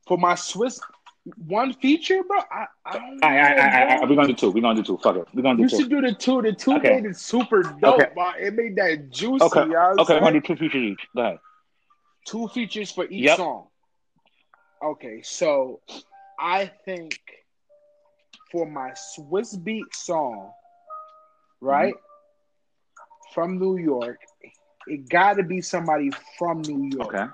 For 0.07 0.17
my 0.17 0.33
Swizz 0.33 0.79
one 1.45 1.73
feature, 1.73 2.23
bro. 2.23 2.39
I, 2.39 2.65
I 2.85 2.93
don't 2.93 3.23
All 3.23 3.29
right, 3.29 3.37
all 3.37 3.43
right, 3.43 3.57
all 3.59 3.65
right, 3.65 3.73
all 3.81 3.87
right. 3.87 4.01
know, 4.01 4.07
We're 4.09 4.15
gonna 4.15 4.27
do 4.29 4.33
two. 4.33 4.51
We're 4.51 4.61
gonna 4.61 4.81
do 4.81 4.83
two. 4.83 4.97
Fuck 4.97 5.17
it. 5.17 5.27
We're 5.33 5.41
gonna 5.41 5.59
You 5.59 5.65
do 5.67 5.69
two. 5.69 5.77
should 5.83 5.89
do 5.89 6.01
the 6.01 6.13
two. 6.13 6.41
The 6.41 6.53
two 6.53 6.75
Okay. 6.75 6.89
made 7.01 7.05
it 7.05 7.17
super 7.17 7.63
dope. 7.63 7.99
Okay. 7.99 8.09
bro. 8.13 8.29
It 8.39 8.53
made 8.53 8.75
that 8.77 9.09
juicy. 9.09 9.43
Okay. 9.45 9.61
you 9.65 9.69
know 9.71 9.77
I'm 9.79 9.99
Okay, 9.99 10.13
we're 10.13 10.19
gonna 10.21 10.39
do 10.39 10.47
two 10.47 10.55
features 10.55 10.81
each. 10.83 11.01
Go 11.15 11.21
ahead. 11.21 11.39
Two 12.25 12.47
features 12.49 12.91
for 12.91 13.05
each 13.05 13.25
Yep. 13.25 13.37
song. 13.37 13.67
Okay, 14.83 15.21
so 15.23 15.81
I 16.39 16.67
think 16.85 17.19
for 18.51 18.65
my 18.65 18.91
Swizz 18.91 19.61
beat 19.61 19.93
song, 19.93 20.51
right? 21.59 21.93
Mm-hmm. 21.93 23.33
From 23.33 23.59
New 23.59 23.77
York, 23.77 24.19
it 24.87 25.09
got 25.09 25.33
to 25.33 25.43
be 25.43 25.61
somebody 25.61 26.11
from 26.37 26.61
New 26.61 26.89
York. 26.97 27.13
Okay. 27.13 27.25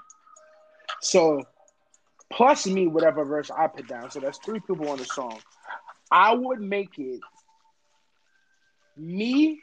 So 1.03 1.41
plus 2.31 2.65
me, 2.65 2.88
whatever 2.88 3.25
verse 3.25 3.51
I 3.51 3.67
put 3.67 3.88
down. 3.88 4.10
So 4.12 4.19
that's 4.19 4.39
three 4.39 4.60
people 4.60 4.89
on 4.89 4.98
the 4.98 5.05
song. 5.05 5.39
I 6.12 6.33
would 6.33 6.62
make 6.62 6.98
it 6.98 7.22
me, 8.98 9.62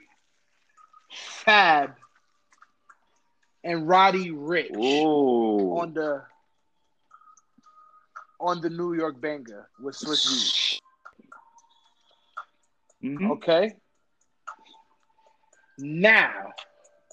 Fab, 1.11 1.90
and 3.64 3.88
Roddy 3.88 4.30
Ricch 4.30 4.76
Ooh. 4.76 5.70
on 5.70 5.94
the 5.94 6.23
on 8.40 8.61
the 8.61 8.70
New 8.70 8.94
York 8.94 9.20
banger 9.20 9.68
with 9.80 9.94
Swizz 9.97 10.80
Mhm. 13.02 13.30
Okay. 13.32 13.76
Now, 15.78 16.52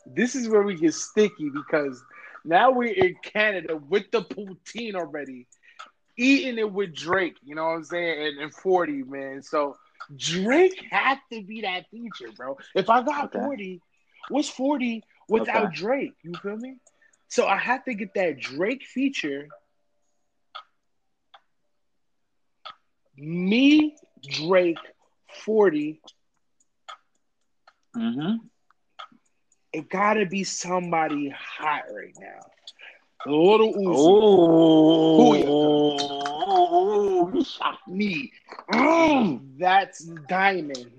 this 0.05 0.35
is 0.35 0.49
where 0.49 0.63
we 0.63 0.75
get 0.75 0.93
sticky 0.93 1.49
because 1.49 2.03
now 2.47 2.71
we're 2.71 2.93
in 2.93 3.15
Canada 3.23 3.75
with 3.77 4.11
the 4.11 4.21
poutine 4.23 4.95
already, 4.95 5.47
eating 6.17 6.57
it 6.57 6.71
with 6.71 6.95
Drake. 6.95 7.37
You 7.43 7.55
know 7.55 7.65
what 7.65 7.75
I'm 7.75 7.83
saying? 7.83 8.27
And, 8.27 8.39
and 8.39 8.53
40, 8.53 9.03
man. 9.03 9.43
So 9.43 9.77
Drake 10.15 10.79
had 10.89 11.19
to 11.31 11.43
be 11.43 11.61
that 11.61 11.89
feature, 11.91 12.31
bro. 12.35 12.57
If 12.75 12.89
I 12.89 13.03
got 13.03 13.25
Okay. 13.25 13.39
40, 13.39 13.81
what's 14.29 14.49
40 14.49 15.03
without 15.27 15.65
Okay. 15.65 15.75
Drake? 15.75 16.15
You 16.23 16.37
feel 16.37 16.57
me? 16.57 16.77
So 17.27 17.45
I 17.47 17.57
have 17.57 17.83
to 17.85 17.93
get 17.93 18.13
that 18.15 18.39
Drake 18.39 18.83
feature. 18.85 19.49
Me, 23.17 23.95
Drake, 24.21 24.77
40. 25.45 26.01
Mhm. 27.95 28.49
It 29.77 29.89
gotta 29.89 30.25
be 30.25 30.43
somebody 30.43 31.29
hot 31.29 31.83
right 31.93 32.15
now. 32.19 32.41
A 33.27 33.29
little 33.29 33.73
Uzi. 33.75 35.43
Ooh. 35.45 36.49
Ooh. 36.49 37.31
You 37.35 37.43
shot 37.43 37.77
Me. 37.87 38.31
Mm, 38.73 39.59
that's 39.59 40.03
diamond. 40.27 40.91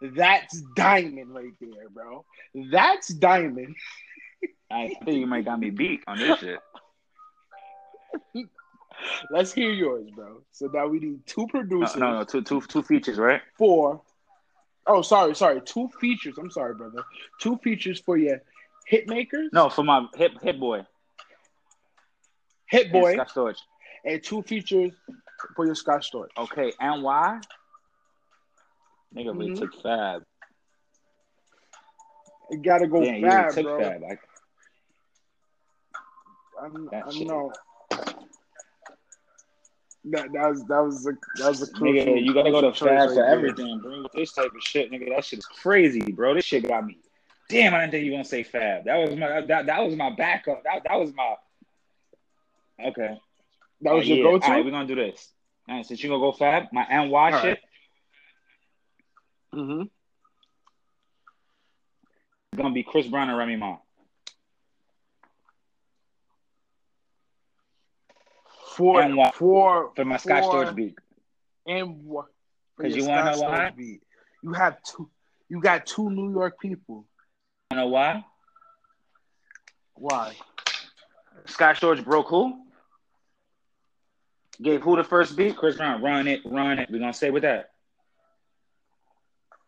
That's 0.00 0.62
diamond 0.74 1.34
right 1.34 1.52
there, 1.60 1.90
bro. 1.90 2.24
That's 2.70 3.08
diamond. 3.08 3.76
I 4.70 4.94
think 5.04 5.18
you 5.20 5.26
might 5.26 5.44
got 5.44 5.60
me 5.60 5.68
beat 5.68 6.00
on 6.06 6.16
this 6.18 6.38
shit. 6.38 6.58
Let's 9.30 9.52
hear 9.52 9.70
yours, 9.70 10.08
bro. 10.14 10.40
So 10.52 10.70
now 10.72 10.86
we 10.86 10.98
need 10.98 11.26
two 11.26 11.42
No, 11.42 11.46
producers. 11.48 11.96
no, 11.96 12.18
no, 12.20 12.24
two, 12.24 12.40
two, 12.40 12.62
two 12.62 12.82
features, 12.82 13.18
right? 13.18 13.42
Four. 13.58 14.00
Oh, 14.86 15.02
sorry, 15.02 15.34
sorry. 15.34 15.60
Two 15.62 15.88
features. 16.00 16.36
I'm 16.38 16.50
sorry, 16.50 16.74
brother. 16.74 17.02
Two 17.40 17.56
features 17.58 18.00
for 18.00 18.16
your 18.16 18.42
hit 18.86 19.08
makers. 19.08 19.48
No, 19.52 19.68
for 19.70 19.82
my 19.82 20.06
hip 20.14 20.32
hip 20.42 20.58
boy. 20.58 20.86
Hit 22.66 22.84
and 22.84 22.92
boy. 22.92 23.14
Scott 23.14 23.28
Storch. 23.34 23.58
And 24.04 24.22
two 24.22 24.42
features 24.42 24.92
for 25.56 25.64
your 25.64 25.74
Scott 25.74 26.02
Storch. 26.02 26.28
Okay, 26.36 26.72
and 26.80 27.02
why? 27.02 27.40
Nigga 29.14 29.36
really 29.36 29.50
Mhm. 29.50 29.58
took 29.58 29.82
Fab. 29.82 30.24
You 32.50 32.58
gotta 32.58 32.86
go 32.86 33.00
Yeah, 33.02 33.16
you 33.16 33.26
really 33.26 33.54
took 33.54 33.64
bro. 33.64 33.78
Fab. 33.78 34.02
I, 36.60 36.68
That 36.90 37.04
I 37.06 37.24
know. 37.24 37.52
That, 40.06 40.32
that 40.32 40.48
was 40.50 40.64
that 40.64 40.80
was 40.84 41.06
a 41.06 41.12
that 41.38 41.48
was 41.48 41.62
a 41.62 41.72
nigga, 41.74 42.22
you 42.22 42.34
gotta 42.34 42.50
go 42.50 42.60
to 42.60 42.68
crucial 42.68 42.88
Fab 42.88 43.08
for 43.10 43.24
everything, 43.24 43.80
bro. 43.80 44.02
With 44.02 44.12
this 44.12 44.32
type 44.32 44.52
of 44.54 44.62
shit, 44.62 44.92
nigga, 44.92 45.08
that 45.14 45.24
shit 45.24 45.38
is 45.38 45.46
crazy, 45.46 46.12
bro. 46.12 46.34
This 46.34 46.44
shit 46.44 46.68
got 46.68 46.84
me. 46.84 46.98
Damn, 47.48 47.74
I 47.74 47.80
didn't 47.80 47.92
think 47.92 48.04
you 48.04 48.10
were 48.12 48.16
gonna 48.16 48.24
say 48.24 48.42
Fab. 48.42 48.84
That 48.84 48.96
was 48.96 49.16
my 49.16 49.40
that, 49.42 49.66
that 49.66 49.82
was 49.82 49.96
my 49.96 50.10
backup. 50.14 50.62
That 50.64 50.82
that 50.86 51.00
was 51.00 51.14
my. 51.14 51.36
Okay. 52.86 53.18
That 53.80 53.94
was 53.94 54.04
Uh, 54.04 54.08
your 54.08 54.16
yeah. 54.18 54.22
go-to. 54.24 54.44
All 54.46 54.52
right, 54.52 54.64
we're 54.64 54.70
gonna 54.70 54.86
do 54.86 54.94
this. 54.94 55.32
All 55.68 55.76
right, 55.76 55.86
since 55.86 56.02
you 56.02 56.10
gonna 56.10 56.20
go 56.20 56.32
Fab, 56.32 56.64
my 56.72 56.84
NY 56.90 57.12
All 57.14 57.40
shit. 57.40 57.44
right. 57.44 57.58
mm-hmm. 59.54 59.82
gonna 62.56 62.74
be 62.74 62.82
Chris 62.82 63.06
Brown 63.06 63.28
and 63.30 63.38
Remy 63.38 63.56
Ma. 63.56 63.78
For 68.76 69.00
And 69.02 69.16
what? 69.16 69.34
for 69.34 69.92
For 69.94 70.04
my 70.04 70.16
Scott 70.16 70.42
Storch 70.44 70.74
beat. 70.74 70.98
and 71.66 72.04
what? 72.04 72.26
for 72.76 72.82
'Cause 72.82 72.92
your 72.96 73.04
you 73.04 73.08
wanna 73.08 73.32
know 73.36 73.42
why? 73.42 73.70
Beat. 73.70 74.02
You 74.42 74.52
have 74.52 74.82
two. 74.82 75.10
You 75.48 75.60
got 75.60 75.86
two 75.86 76.10
New 76.10 76.32
York 76.32 76.58
people. 76.60 77.06
You 77.70 77.76
know 77.76 77.88
why? 77.88 78.24
Why? 79.94 80.36
Scott 81.46 81.76
Storch 81.76 82.04
broke 82.04 82.28
who? 82.28 82.60
Gave 84.62 84.82
who 84.82 84.96
the 84.96 85.04
first 85.04 85.36
beat? 85.36 85.56
Chris 85.56 85.76
Brown. 85.76 86.02
Run 86.02 86.26
it, 86.28 86.40
run 86.44 86.78
it. 86.78 86.88
We're 86.90 86.98
gonna 86.98 87.12
stay 87.12 87.30
with 87.30 87.42
that. 87.42 87.70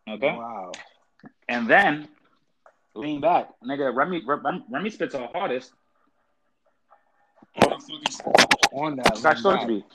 Okay. 0.09 0.35
Wow. 0.35 0.71
And 1.49 1.67
then 1.69 2.07
lean 2.93 3.21
back. 3.21 3.49
Nigga, 3.63 3.93
Remy 3.95 4.23
Remy, 4.25 4.63
Remy 4.69 4.89
spits 4.89 5.13
the 5.13 5.27
hardest. 5.27 5.73
On 8.73 8.95
that. 8.97 9.13
Storch 9.15 9.67
beat. 9.67 9.85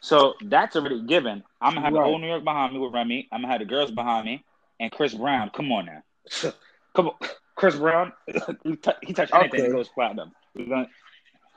So 0.00 0.34
that's 0.44 0.76
already 0.76 1.02
given. 1.02 1.42
I'm 1.60 1.74
gonna 1.74 1.80
have 1.84 1.92
the 1.94 1.98
Right. 2.00 2.04
whole 2.06 2.18
New 2.18 2.26
York 2.28 2.44
behind 2.44 2.72
me 2.74 2.78
with 2.78 2.92
Remy. 2.92 3.28
I'm 3.32 3.40
gonna 3.42 3.52
have 3.52 3.60
the 3.60 3.64
girls 3.66 3.90
behind 3.90 4.26
me 4.26 4.44
and 4.78 4.92
Chris 4.92 5.14
Brown. 5.14 5.50
Come 5.50 5.72
on 5.72 5.86
now. 5.86 6.52
Come 6.94 7.08
on. 7.08 7.14
Chris 7.56 7.74
Brown, 7.76 8.12
he, 8.62 8.76
t- 8.76 8.90
he 9.02 9.14
touched 9.14 9.32
anything, 9.34 9.60
Okay. 9.60 9.66
he 9.68 9.72
goes 9.72 9.88
platinum. 9.88 10.32
We're 10.54 10.66
gonna 10.66 10.88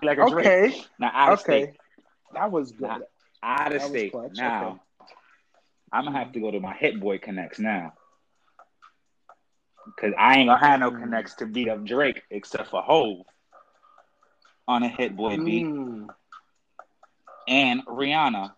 like 0.01 0.17
a 0.17 0.29
Drake. 0.29 0.45
Okay. 0.47 0.81
Now 0.97 1.11
out 1.13 1.33
of 1.33 1.39
Okay. 1.41 1.63
state. 1.65 1.77
That 2.33 2.51
was 2.51 2.71
good. 2.71 2.87
Nah. 2.87 2.99
Out 3.43 3.73
of 3.73 3.81
That 3.81 3.89
state. 3.89 4.13
Now 4.35 4.79
I'm 5.91 6.05
gonna 6.05 6.17
have 6.17 6.31
to 6.33 6.39
go 6.39 6.51
to 6.51 6.59
my 6.61 6.73
hit 6.73 6.99
boy 6.99 7.17
connects 7.17 7.59
now. 7.59 7.93
Cause 9.99 10.13
I 10.17 10.37
ain't 10.37 10.47
gonna 10.47 10.65
have 10.65 10.79
no 10.79 10.91
Mm. 10.91 11.01
connects 11.01 11.33
to 11.35 11.45
beat 11.45 11.67
up 11.67 11.83
Drake 11.83 12.21
except 12.29 12.69
for 12.69 12.81
Hove 12.81 13.25
on 14.69 14.83
a 14.83 14.89
hit 14.89 15.17
boy 15.17 15.37
beat 15.37 15.73
Mm. 15.77 16.13
and 17.47 17.85
Rihanna 17.87 18.53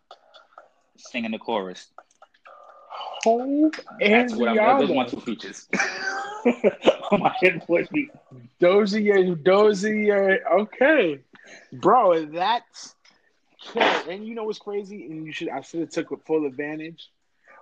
singing 0.97 1.31
the 1.31 1.39
chorus. 1.39 1.91
Hope 3.23 3.75
That's 3.99 4.35
what 4.35 4.49
I'm 4.49 4.61
those 4.77 4.91
Rihanna. 4.91 5.05
two 5.05 5.21
features. 5.21 5.67
on 7.11 7.19
my 7.21 7.33
hit 7.39 7.65
boy 7.67 7.87
beat. 7.91 8.11
Dozier, 8.59 9.35
Dozier. 9.35 10.39
Okay, 10.51 11.19
bro, 11.73 12.25
that's. 12.25 12.95
And 14.09 14.25
you 14.27 14.35
know 14.35 14.45
what's 14.45 14.59
crazy? 14.59 15.05
And 15.07 15.25
you 15.25 15.31
should 15.33 15.49
I 15.49 15.61
should 15.61 15.81
have 15.81 15.89
took 15.91 16.11
full 16.25 16.45
advantage 16.45 17.09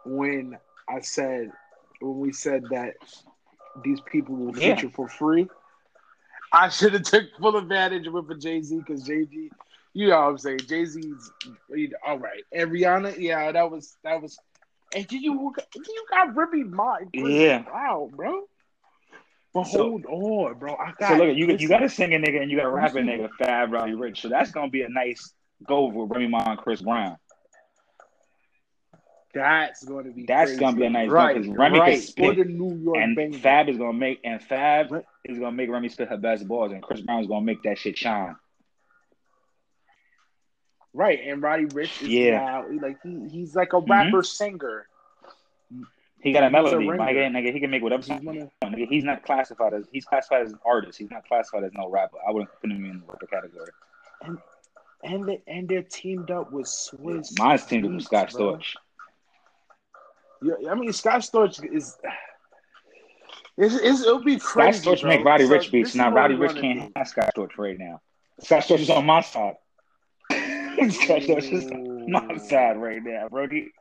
when 0.06 0.58
I 0.90 1.02
said 1.02 1.52
when 2.02 2.20
we 2.20 2.32
said 2.34 2.70
that 2.70 2.96
these 3.84 4.02
people 4.02 4.36
will 4.36 4.54
Yeah. 4.54 4.76
feature 4.76 4.90
for 4.90 5.08
free. 5.08 5.48
I 6.52 6.70
should 6.70 6.94
have 6.94 7.04
took 7.04 7.26
full 7.40 7.58
advantage 7.58 8.08
of 8.08 8.16
it 8.16 8.26
for 8.26 8.36
Jay 8.36 8.62
Z 8.62 8.78
because 8.78 9.04
Jay 9.04 9.26
Z, 9.26 9.50
you 9.94 10.08
know 10.08 10.20
what 10.22 10.28
I'm 10.30 10.38
saying. 10.38 10.60
Jay 10.60 10.86
Z's 10.86 11.32
all 12.06 12.18
right, 12.20 12.44
and 12.52 12.72
Rihanna, 12.72 13.20
yeah, 13.20 13.52
that 13.52 13.70
was 13.70 13.98
that 14.04 14.22
was. 14.22 14.38
And 14.96 15.08
did 15.08 15.22
you 15.22 15.54
you 15.76 16.06
got 16.10 16.36
Remy 16.36 16.64
Ma? 16.64 16.98
Yeah. 17.14 17.64
wow, 17.72 18.10
bro. 18.14 18.44
But 19.54 19.66
So- 19.66 20.00
hold 20.02 20.06
on, 20.06 20.58
bro. 20.60 20.76
I 20.76 20.94
got 21.00 21.10
So 21.10 21.16
look, 21.26 21.38
you 21.38 21.46
listen. 21.48 21.60
you 21.62 21.68
got 21.70 21.84
a 21.84 21.90
nigga 22.18 22.42
and 22.42 22.50
you 22.52 22.58
got 22.58 22.68
a 22.68 22.72
Listen. 23.06 23.06
nigga, 23.08 23.30
Fab 23.38 23.72
Roddy 23.72 23.94
Ricch. 23.94 24.18
So 24.18 24.30
that's 24.30 24.52
gonna 24.52 24.70
be 24.70 24.82
a 24.82 24.90
nice 24.90 25.34
go 25.68 25.92
for 25.92 26.08
Remy 26.08 26.28
Ma 26.28 26.44
and 26.52 26.60
Chris 26.60 26.82
Brown. 26.82 27.18
That's 29.40 29.84
going 29.86 30.06
to 30.06 30.12
be 30.12 30.26
That's 30.26 30.50
crazy. 30.52 30.60
gonna 30.60 30.78
be 30.78 30.86
a 30.86 30.90
nice 30.90 31.10
right, 31.10 31.36
one, 31.36 31.46
'cause 31.48 31.58
Remy 31.58 31.78
can 31.80 31.88
right. 31.88 32.00
spit. 32.02 32.26
For 32.38 32.44
the 32.44 32.50
New 32.50 32.76
York 32.84 32.98
and 32.98 33.18
Bengals. 33.18 33.40
Fab 33.42 33.70
is 33.70 33.78
gonna 33.78 33.94
make 33.94 34.20
and 34.24 34.42
Fab 34.44 34.92
Right. 34.92 35.06
is 35.26 35.40
gonna 35.40 35.52
make 35.52 35.70
Remy 35.70 35.90
spit 35.90 36.10
her 36.10 36.18
best 36.18 36.48
balls, 36.48 36.72
and 36.72 36.82
Chris 36.84 37.02
Brown 37.02 37.22
is 37.22 37.28
gonna 37.28 37.46
make 37.46 37.64
that 37.64 37.78
shit 37.78 37.98
shine. 37.98 38.36
right, 40.94 41.20
and 41.24 41.42
Roddy 41.42 41.66
Ricch 41.68 42.02
is 42.02 42.08
Yeah. 42.10 42.40
now 42.40 42.66
like 42.82 42.98
he, 43.04 43.28
he's 43.30 43.56
like 43.56 43.74
a 43.74 43.78
mm-hmm. 43.78 43.92
rapper 43.92 44.24
singer. 44.24 44.88
He 46.22 46.34
got 46.34 46.44
a 46.44 46.48
He's 46.48 46.50
a 46.50 46.52
melody, 46.52 46.86
my 46.88 47.14
nigga, 47.14 47.30
nigga. 47.32 47.54
He 47.54 47.60
can 47.62 47.70
make 47.72 47.82
whatever. 47.82 48.04
He's 48.04 48.22
one 48.22 48.38
of- 48.38 48.50
Nigga, 48.66 48.88
he's 48.90 49.04
not 49.06 49.24
classified 49.24 49.74
as 49.74 49.88
he's 49.92 50.04
classified 50.04 50.42
as 50.42 50.52
an 50.52 50.60
artist. 50.66 50.98
He's 51.00 51.10
not 51.12 51.26
classified 51.28 51.64
as 51.64 51.72
no 51.74 51.90
rapper. 51.90 52.18
I 52.28 52.32
wouldn't 52.32 52.52
put 52.60 52.72
him 52.72 52.84
in 52.86 53.00
the 53.00 53.06
rapper 53.06 53.28
category. 53.28 53.70
and 54.24 54.38
and 55.02 55.26
they, 55.30 55.42
and 55.48 55.70
they're 55.70 55.84
teamed 55.84 56.30
up 56.30 56.52
with 56.52 56.66
Swizz. 56.66 57.38
Mine's 57.40 57.66
teamed 57.66 57.86
up 57.86 57.92
with 57.92 58.00
Beats, 58.00 58.06
Scott 58.08 58.32
bro. 58.34 58.56
Storch. 58.58 58.76
Yeah, 60.42 60.72
I 60.72 60.76
mean 60.76 60.94
Scott 60.94 61.22
Storch 61.22 61.64
is. 61.74 61.98
It's, 63.58 63.76
it's, 63.76 64.02
it'll 64.02 64.24
be 64.24 64.40
crazy. 64.40 64.82
Scott. 64.82 64.98
Storch 64.98 65.02
bro. 65.02 65.10
make 65.10 65.26
Roddy 65.26 65.46
So 65.46 65.52
Rich 65.52 65.72
beats. 65.72 65.96
Now 65.96 66.12
Roddy 66.12 66.36
Ricch 66.36 66.60
can't 66.60 66.80
do. 66.80 66.92
have 66.96 67.08
Scott 67.08 67.32
Storch 67.36 67.58
right 67.58 67.78
now. 67.78 68.02
Scott 68.42 68.64
Storch 68.64 68.80
is 68.80 68.90
on 68.90 69.06
my 69.06 69.22
side. 69.22 69.58
Scott 70.32 71.22
Storch 71.22 71.52
is 71.52 71.70
on 71.70 72.10
my 72.10 72.38
side 72.38 72.78
right 72.78 73.04
now, 73.04 73.28
Brody. 73.28 73.72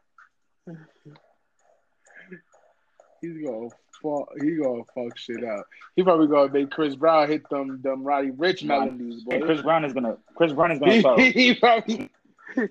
He's 3.20 3.44
gonna 3.44 3.68
fuck. 4.02 4.28
He 4.40 4.56
gonna 4.56 4.82
fuck 4.94 5.16
shit 5.16 5.44
up. 5.44 5.66
He 5.94 6.02
probably 6.02 6.26
gonna 6.26 6.52
make 6.52 6.70
Chris 6.70 6.96
Brown 6.96 7.28
hit 7.28 7.48
them 7.48 7.80
them 7.82 8.02
Roddy 8.02 8.30
Ricch 8.30 8.64
melodies, 8.64 9.22
boy. 9.22 9.36
And 9.36 9.44
Chris 9.44 9.62
Brown 9.62 9.84
is 9.84 9.92
gonna 9.92 10.16
Chris 10.34 10.52
Brown 10.52 10.72
is 10.72 10.78
gonna 10.80 11.16
he, 11.22 11.30
he 11.30 11.54
probably. 11.54 12.10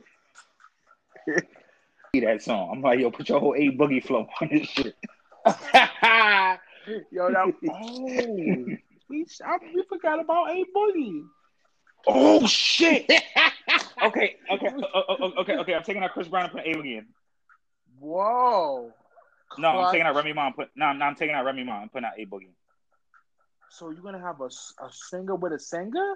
that 2.14 2.42
song. 2.42 2.70
I'm 2.72 2.82
like, 2.82 3.00
yo, 3.00 3.12
put 3.12 3.30
your 3.30 3.40
whole 3.40 3.56
A 3.56 3.70
boogie 3.70 4.04
flow 4.04 4.28
on 4.42 4.50
this 4.52 4.68
shit. 4.68 4.96
Yo, 7.12 7.32
that 7.32 7.54
oh, 7.70 8.78
we, 9.10 9.26
I, 9.46 9.58
we 9.74 9.84
forgot 9.90 10.20
about 10.20 10.50
A 10.50 10.66
Boogie. 10.76 11.24
Oh 12.06 12.46
shit. 12.48 13.10
okay, 14.04 14.36
okay, 14.52 14.68
uh, 14.94 15.30
okay, 15.40 15.58
okay. 15.58 15.74
I'm 15.76 15.84
taking 15.84 16.04
out 16.04 16.12
Chris 16.14 16.28
Brown 16.28 16.46
and 16.46 16.54
putting 16.54 16.74
A 16.74 16.78
boogie 16.78 16.98
in. 17.00 17.06
Whoa. 18.00 18.94
No, 19.58 19.68
I'm 19.68 19.92
taking 19.92 20.06
out 20.06 20.16
Remy 20.16 20.34
Ma. 20.34 20.48
and 20.48 20.56
Put 20.56 20.70
no, 20.76 20.94
no, 20.94 21.06
I'm 21.06 21.16
taking 21.16 21.36
out 21.36 21.46
Remy 21.46 21.64
Ma. 21.64 21.82
I'm 21.82 21.90
putting 21.90 22.06
out 22.06 22.14
A 22.18 22.26
boogie. 22.26 22.54
So 23.70 23.90
you're 23.90 24.02
gonna 24.02 24.22
have 24.22 24.40
a, 24.40 24.46
a 24.46 24.90
singer 24.92 25.36
with 25.36 25.54
a 25.54 25.60
singer? 25.60 26.16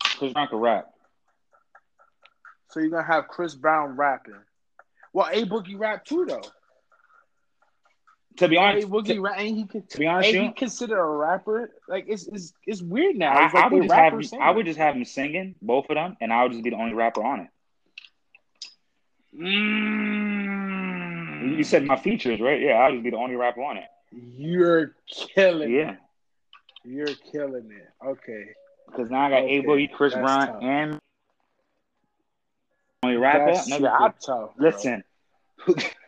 Chris 0.00 0.32
Brown 0.32 0.48
can 0.48 0.58
rap. 0.58 0.92
So 2.70 2.80
you're 2.80 2.90
gonna 2.90 3.02
have 3.06 3.28
Chris 3.28 3.54
Brown 3.54 3.96
rapping. 3.96 4.34
Well, 5.12 5.28
A 5.32 5.44
Boogie 5.46 5.78
rap 5.78 6.04
too, 6.04 6.26
though. 6.26 6.42
To 8.36 8.46
be 8.48 8.56
honest, 8.56 8.86
A 8.86 8.90
Boogie 8.90 9.06
to, 9.14 9.20
rap, 9.20 9.38
he? 9.40 9.64
to 9.64 9.98
be 9.98 10.06
honest, 10.06 10.28
Ain't 10.34 10.46
he 10.48 10.52
considered 10.52 10.98
a 10.98 11.04
rapper? 11.04 11.70
Like 11.88 12.04
it's 12.08 12.26
it's 12.28 12.52
it's 12.66 12.82
weird 12.82 13.16
now. 13.16 13.32
I, 13.32 13.46
It's 13.46 13.54
like 13.54 13.64
I 13.64 13.68
would 13.68 13.82
just 13.82 13.94
have 13.94 14.14
I 14.40 14.50
would 14.50 14.66
just 14.66 14.78
have 14.78 14.94
him 14.94 15.04
singing 15.04 15.54
both 15.62 15.86
of 15.90 15.94
them, 15.96 16.16
and 16.20 16.32
I 16.32 16.42
would 16.44 16.52
just 16.52 16.62
be 16.62 16.70
the 16.70 16.76
only 16.76 16.94
rapper 16.94 17.22
on 17.24 17.40
it. 17.40 17.48
Mm. 20.08 21.56
You 21.56 21.64
said 21.64 21.84
my 21.84 21.96
features, 21.96 22.40
right? 22.40 22.60
Yeah, 22.60 22.74
I'll 22.74 22.92
just 22.92 23.02
be 23.04 23.10
the 23.10 23.16
only 23.16 23.36
rapper 23.36 23.62
on 23.62 23.76
it. 23.78 23.84
You're 24.12 24.94
killing 25.08 25.70
Yeah, 25.72 25.92
it. 25.92 25.98
You're 26.84 27.14
killing 27.32 27.70
it. 27.70 27.88
Okay. 28.06 28.44
because 28.86 29.10
now 29.10 29.26
I 29.26 29.30
got 29.30 29.42
Okay, 29.42 29.58
A 29.58 29.62
Boogie, 29.64 29.90
Chris 29.92 30.14
that's 30.14 30.22
Brown, 30.24 30.46
tough. 30.46 30.62
and 30.62 31.00
only 33.02 33.16
rapper. 33.16 33.52
That's 33.52 33.66
super 33.66 33.88
I, 33.88 34.12
tough. 34.24 34.50
listen, 34.58 35.04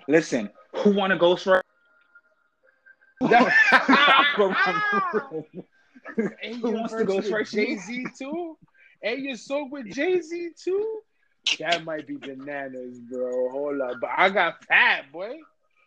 listen. 0.08 0.50
Who 0.76 0.90
want 0.92 1.12
to 1.12 1.18
go? 1.18 1.36
And 6.42 6.56
Who 6.56 6.72
wants 6.72 6.94
to 6.94 7.04
go 7.04 7.20
verse 7.20 7.30
with 7.30 7.48
straight 7.48 7.50
to 7.50 7.56
me? 7.56 7.66
Jay 7.66 7.76
Z 7.76 8.06
too? 8.18 8.56
And 9.02 9.22
your 9.22 9.36
song 9.36 9.70
with 9.70 9.86
Jay 9.92 10.20
Z 10.20 10.50
too? 10.62 11.00
That 11.60 11.84
might 11.84 12.06
be 12.06 12.16
bananas, 12.16 12.98
bro. 13.10 13.50
Hold 13.50 13.80
up, 13.80 13.96
but 14.00 14.10
I 14.16 14.28
got 14.30 14.64
Fat 14.64 15.10
boy, 15.12 15.36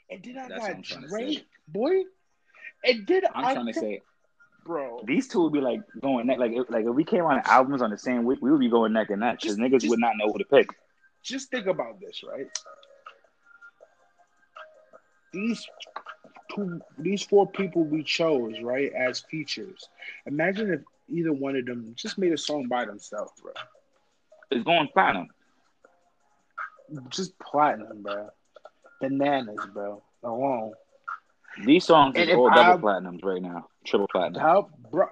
and 0.10 0.24
then 0.24 0.38
I 0.38 0.48
That's 0.48 0.68
got 0.68 0.84
to 0.84 1.08
Drake, 1.08 1.46
boy, 1.68 2.04
and 2.86 3.06
then 3.06 3.22
I'm 3.36 3.46
I 3.46 3.54
trying 3.54 3.66
to 3.68 3.74
got- 3.74 3.82
say 3.82 4.02
bro. 4.66 5.04
these 5.06 5.28
two 5.28 5.44
would 5.44 5.54
be 5.54 5.60
like 5.62 5.82
going 6.02 6.26
neck. 6.28 6.40
Like 6.40 6.54
if, 6.54 6.70
like 6.70 6.86
if 6.86 6.96
we 6.96 7.04
came 7.04 7.26
on 7.26 7.42
albums 7.46 7.82
on 7.82 7.92
the 7.92 7.98
same 7.98 8.24
week, 8.24 8.40
we 8.42 8.50
would 8.50 8.62
be 8.62 8.70
going 8.70 8.94
neck 8.94 9.10
and 9.10 9.20
neck 9.20 9.42
because 9.42 9.58
niggas 9.58 9.82
just- 9.82 9.90
would 9.90 10.00
not 10.00 10.14
know 10.18 10.32
who 10.32 10.40
to 10.40 10.46
pick. 10.46 10.70
Just 11.24 11.50
think 11.50 11.68
about 11.68 12.00
this, 12.00 12.22
right? 12.28 12.48
These 15.32 15.66
two, 16.54 16.82
these 17.00 17.24
four 17.24 17.48
people 17.50 17.84
we 17.84 18.04
chose, 18.04 18.54
right, 18.62 18.92
as 18.94 19.22
features. 19.22 19.88
Imagine 20.26 20.72
if 20.74 20.82
either 21.10 21.34
one 21.34 21.56
of 21.56 21.66
them 21.66 21.94
just 21.96 22.18
made 22.18 22.34
a 22.34 22.38
song 22.38 22.68
by 22.68 22.86
themselves, 22.86 23.32
bro. 23.42 23.52
It's 24.52 24.64
going 24.64 24.88
platinum. 24.94 25.28
Just 27.10 27.38
platinum, 27.40 28.04
bro. 28.04 28.30
Bananas, 29.02 29.66
bro. 29.74 30.04
Alone. 30.24 30.74
These 31.66 31.86
songs 31.86 32.14
And 32.16 32.26
is 32.26 32.34
if 32.34 32.38
all 32.38 32.50
I- 32.52 32.56
double 32.56 32.88
platinums 32.88 33.24
right 33.24 33.42
now, 33.42 33.68
triple 33.86 34.08
platinum. 34.12 34.42
Help, 34.42 34.72
bro. 34.92 35.08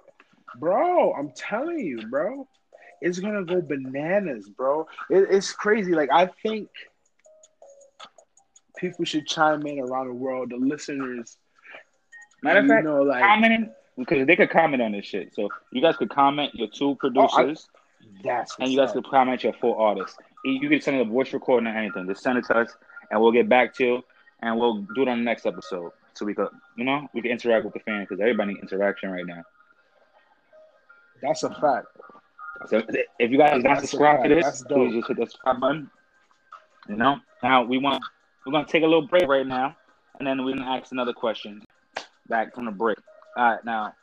Bro, 0.57 1.13
I'm 1.13 1.31
telling 1.31 1.79
you, 1.79 2.07
bro. 2.09 2.47
It's 3.01 3.19
gonna 3.19 3.43
go 3.43 3.61
bananas, 3.61 4.49
bro. 4.49 4.87
It, 5.09 5.27
it's 5.29 5.51
crazy. 5.51 5.93
Like 5.93 6.09
I 6.11 6.29
think 6.43 6.69
people 8.77 9.05
should 9.05 9.27
chime 9.27 9.65
in 9.65 9.79
around 9.79 10.07
the 10.07 10.13
world. 10.13 10.51
The 10.51 10.57
listeners, 10.57 11.37
Matter 12.43 12.59
of 12.59 12.67
fact, 12.67 12.85
know, 12.85 13.01
like 13.03 13.23
commenting 13.23 13.71
because 13.97 14.25
they 14.27 14.35
could 14.35 14.49
comment 14.49 14.81
on 14.81 14.91
this 14.91 15.05
shit. 15.05 15.33
So 15.35 15.49
you 15.71 15.81
guys 15.81 15.97
could 15.97 16.09
comment 16.09 16.53
your 16.53 16.67
two 16.67 16.89
oh, 16.89 16.95
producers, 16.95 17.67
that's 18.23 18.55
and 18.59 18.71
you 18.71 18.77
guys 18.77 18.93
what's 18.93 18.93
could 18.93 19.11
comment 19.11 19.43
your 19.43 19.53
full 19.53 19.75
artists. 19.75 20.17
You 20.43 20.53
you 20.53 20.69
can 20.69 20.81
send 20.81 20.97
a 20.97 21.05
voice 21.05 21.33
recording 21.33 21.67
or 21.67 21.77
anything. 21.77 22.07
Just 22.07 22.23
send 22.23 22.37
it 22.37 22.45
to 22.45 22.57
us, 22.57 22.75
and 23.09 23.21
we'll 23.21 23.31
get 23.31 23.49
back 23.49 23.73
to 23.75 23.83
you, 23.83 24.01
and 24.41 24.59
we'll 24.59 24.81
do 24.95 25.03
it 25.03 25.07
on 25.07 25.19
the 25.19 25.23
next 25.23 25.45
episode. 25.45 25.91
So 26.13 26.25
we 26.25 26.33
could, 26.33 26.49
you 26.77 26.83
know, 26.83 27.07
we 27.13 27.21
can 27.21 27.31
interact 27.31 27.63
with 27.63 27.73
the 27.73 27.79
fans 27.79 28.07
because 28.09 28.21
everybody 28.21 28.53
needs 28.53 28.71
interaction 28.71 29.11
right 29.11 29.25
now. 29.25 29.43
That's 31.21 31.43
a 31.43 31.49
fact. 31.49 31.87
So 32.67 32.83
if 33.19 33.31
you 33.31 33.37
guys 33.37 33.63
not 33.63 33.79
subscribed 33.79 34.23
to 34.23 34.35
this, 34.35 34.63
please 34.63 34.93
just 34.93 35.07
hit 35.07 35.17
the 35.17 35.25
subscribe 35.25 35.59
button. 35.59 35.89
You 36.87 36.95
know. 36.95 37.17
Now 37.43 37.63
we 37.63 37.77
want 37.77 38.03
we're 38.45 38.51
gonna 38.51 38.65
take 38.65 38.83
a 38.83 38.87
little 38.87 39.07
break 39.07 39.27
right 39.27 39.45
now, 39.45 39.75
and 40.19 40.27
then 40.27 40.43
we're 40.43 40.55
gonna 40.55 40.69
ask 40.69 40.91
another 40.91 41.13
question 41.13 41.63
back 42.27 42.53
from 42.53 42.65
the 42.65 42.71
break. 42.71 42.97
All 43.35 43.43
right, 43.43 43.65
now, 43.65 43.93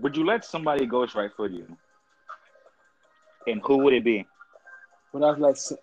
would 0.00 0.16
you 0.16 0.24
let 0.24 0.44
somebody 0.44 0.86
ghostwrite 0.86 1.34
for 1.36 1.48
you, 1.48 1.76
and 3.46 3.60
who 3.64 3.78
would 3.78 3.94
it 3.94 4.04
be? 4.04 4.26
But 5.12 5.20
that's 5.20 5.70
like 5.70 5.80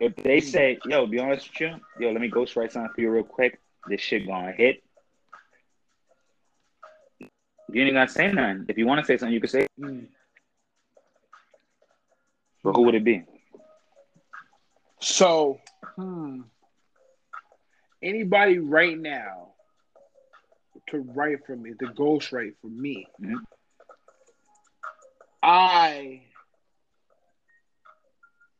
If 0.00 0.16
they 0.16 0.40
say, 0.40 0.78
"Yo, 0.86 1.06
be 1.06 1.18
honest 1.18 1.50
with 1.50 1.60
you, 1.60 1.80
yo, 1.98 2.12
let 2.12 2.20
me 2.20 2.30
ghostwrite 2.30 2.72
something 2.72 2.92
for 2.94 3.00
you 3.00 3.10
real 3.10 3.24
quick," 3.24 3.60
this 3.86 4.00
shit 4.00 4.26
gonna 4.26 4.52
hit. 4.52 4.82
You 7.72 7.84
ain't 7.84 7.94
gotta 7.94 8.10
say 8.10 8.32
nothing. 8.32 8.66
If 8.68 8.78
you 8.78 8.86
want 8.86 9.00
to 9.00 9.06
say 9.06 9.16
something, 9.16 9.34
you 9.34 9.40
can 9.40 9.50
say. 9.50 9.62
it. 9.62 9.70
mm. 9.80 10.06
But 12.62 12.72
who 12.74 12.82
would 12.82 12.94
it 12.94 13.04
be? 13.04 13.24
so. 15.00 15.58
Hmm. 15.96 16.42
Anybody 18.02 18.58
right 18.58 18.98
now 18.98 19.52
to 20.88 20.98
write 21.00 21.44
for 21.46 21.56
me, 21.56 21.72
to 21.78 21.86
ghostwrite 21.86 22.54
for 22.60 22.68
me. 22.68 23.06
Mhm. 23.20 23.44
I 25.42 26.22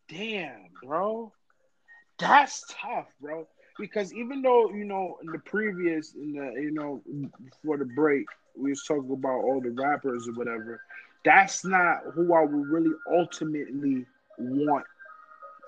damn, 0.08 0.68
bro. 0.82 1.32
That's 2.18 2.64
tough, 2.68 3.06
bro. 3.20 3.46
Because 3.78 4.12
even 4.12 4.42
though, 4.42 4.70
you 4.70 4.84
know, 4.84 5.18
in 5.22 5.32
the 5.32 5.38
previous 5.38 6.14
in 6.14 6.32
the 6.32 6.60
you 6.60 6.70
know, 6.70 7.02
before 7.44 7.78
the 7.78 7.86
break, 7.86 8.26
we 8.60 8.70
was 8.70 8.84
talking 8.84 9.12
about 9.12 9.42
all 9.44 9.60
the 9.60 9.70
rappers 9.70 10.28
or 10.28 10.32
whatever, 10.32 10.80
that's 11.24 11.64
not 11.64 11.98
who 12.14 12.34
I 12.34 12.42
would 12.44 12.66
really 12.68 12.94
ultimately 13.10 14.06
want 14.38 14.84